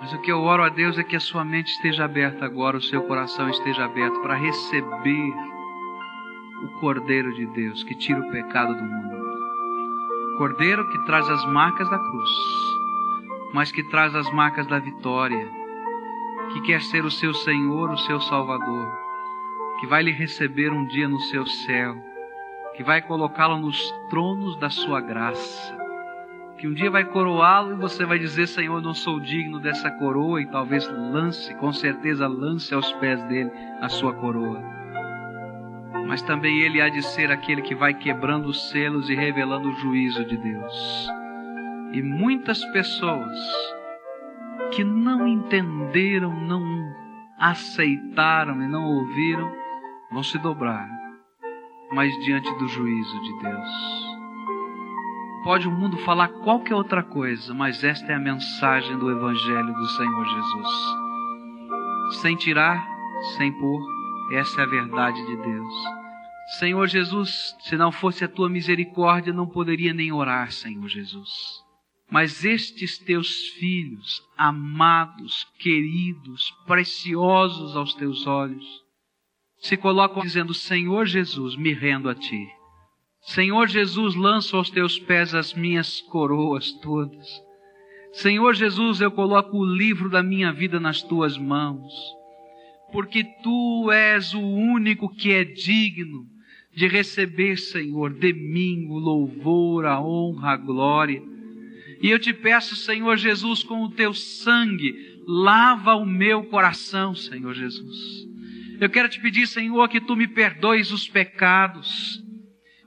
[0.03, 2.75] Mas o que eu oro a Deus é que a sua mente esteja aberta agora,
[2.75, 5.33] o seu coração esteja aberto para receber
[6.61, 10.37] o Cordeiro de Deus que tira o pecado do mundo.
[10.37, 12.29] Cordeiro que traz as marcas da cruz,
[13.53, 15.47] mas que traz as marcas da vitória,
[16.51, 18.85] que quer ser o seu Senhor, o seu Salvador,
[19.79, 21.95] que vai lhe receber um dia no seu céu,
[22.75, 23.79] que vai colocá-lo nos
[24.09, 25.82] tronos da sua graça,
[26.63, 30.41] que um dia vai coroá-lo e você vai dizer: Senhor, não sou digno dessa coroa,
[30.41, 33.51] e talvez lance, com certeza lance aos pés dele
[33.81, 34.71] a sua coroa
[36.07, 39.73] mas também ele há de ser aquele que vai quebrando os selos e revelando o
[39.73, 41.09] juízo de Deus.
[41.91, 43.39] E muitas pessoas
[44.71, 46.61] que não entenderam, não
[47.39, 49.51] aceitaram e não ouviram,
[50.11, 50.87] vão se dobrar,
[51.93, 54.12] mas diante do juízo de Deus.
[55.43, 59.85] Pode o mundo falar qualquer outra coisa, mas esta é a mensagem do Evangelho do
[59.87, 60.69] Senhor Jesus.
[62.21, 62.81] Sem tirar,
[63.35, 63.81] sem pôr,
[64.31, 65.73] essa é a verdade de Deus.
[66.59, 71.29] Senhor Jesus, se não fosse a tua misericórdia, não poderia nem orar, Senhor Jesus.
[72.09, 78.65] Mas estes teus filhos, amados, queridos, preciosos aos teus olhos,
[79.57, 82.47] se colocam dizendo: Senhor Jesus, me rendo a ti.
[83.23, 87.41] Senhor Jesus, lanço aos teus pés as minhas coroas todas.
[88.11, 91.93] Senhor Jesus, eu coloco o livro da minha vida nas tuas mãos
[92.93, 96.27] porque tu és o único que é digno
[96.71, 101.21] de receber, Senhor, de mim o louvor, a honra, a glória.
[101.99, 104.93] E eu te peço, Senhor Jesus, com o teu sangue,
[105.25, 108.27] lava o meu coração, Senhor Jesus.
[108.79, 112.23] Eu quero te pedir, Senhor, que tu me perdoes os pecados.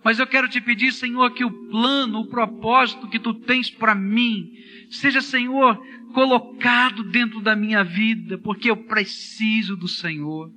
[0.06, 3.92] Mas eu quero te pedir, Senhor, que o plano, o propósito que tu tens para
[3.92, 4.52] mim,
[4.88, 5.76] seja, Senhor,
[6.14, 10.48] colocado dentro da minha vida, porque eu preciso do Senhor.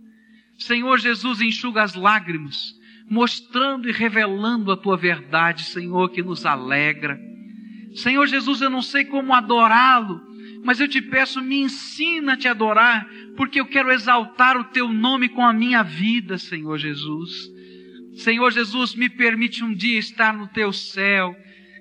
[0.55, 2.75] Senhor Jesus, enxuga as lágrimas,
[3.09, 7.19] mostrando e revelando a tua verdade, Senhor, que nos alegra.
[7.95, 10.21] Senhor Jesus, eu não sei como adorá-lo,
[10.63, 14.93] mas eu te peço, me ensina a te adorar, porque eu quero exaltar o teu
[14.93, 17.57] nome com a minha vida, Senhor Jesus.
[18.19, 21.35] Senhor Jesus, me permite um dia estar no teu céu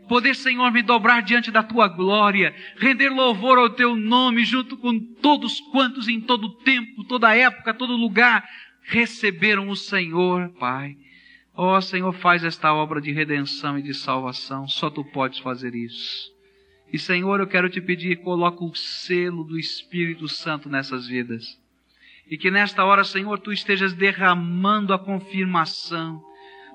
[0.09, 4.99] poder, Senhor, me dobrar diante da tua glória, render louvor ao teu nome junto com
[4.99, 8.49] todos quantos em todo tempo, toda época, todo lugar
[8.83, 10.97] receberam o Senhor, Pai.
[11.55, 15.75] Ó oh, Senhor, faz esta obra de redenção e de salvação, só tu podes fazer
[15.75, 16.33] isso.
[16.91, 21.61] E Senhor, eu quero te pedir, coloca o selo do Espírito Santo nessas vidas.
[22.31, 26.23] E que nesta hora, Senhor, tu estejas derramando a confirmação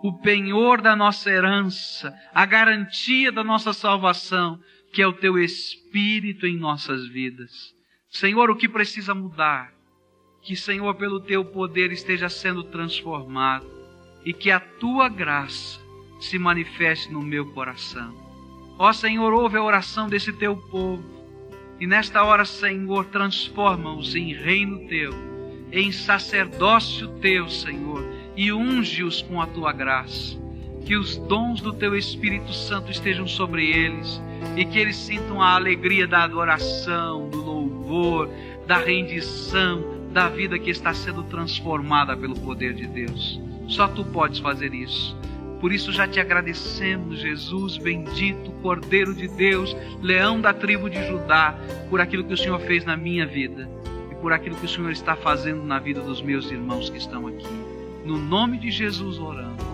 [0.04, 4.60] o penhor da nossa herança, a garantia da nossa salvação,
[4.92, 7.74] que é o teu Espírito em nossas vidas.
[8.10, 9.74] Senhor, o que precisa mudar?
[10.42, 13.66] Que, Senhor, pelo teu poder esteja sendo transformado
[14.26, 15.80] e que a tua graça
[16.20, 18.14] se manifeste no meu coração.
[18.78, 21.14] Ó Senhor, ouve a oração desse teu povo
[21.80, 25.33] e nesta hora, Senhor, transforma-os em reino teu,
[25.74, 30.38] em sacerdócio teu, Senhor e unge-os com a tua graça.
[30.86, 34.22] Que os dons do teu Espírito Santo estejam sobre eles
[34.58, 38.30] e que eles sintam a alegria da adoração, do louvor,
[38.68, 43.40] da rendição, da vida que está sendo transformada pelo poder de Deus.
[43.68, 45.18] Só tu podes fazer isso.
[45.62, 51.58] Por isso já te agradecemos, Jesus, bendito Cordeiro de Deus, leão da tribo de Judá,
[51.90, 53.70] por aquilo que o Senhor fez na minha vida
[54.24, 57.46] por aquilo que o Senhor está fazendo na vida dos meus irmãos que estão aqui.
[58.06, 59.73] No nome de Jesus orando.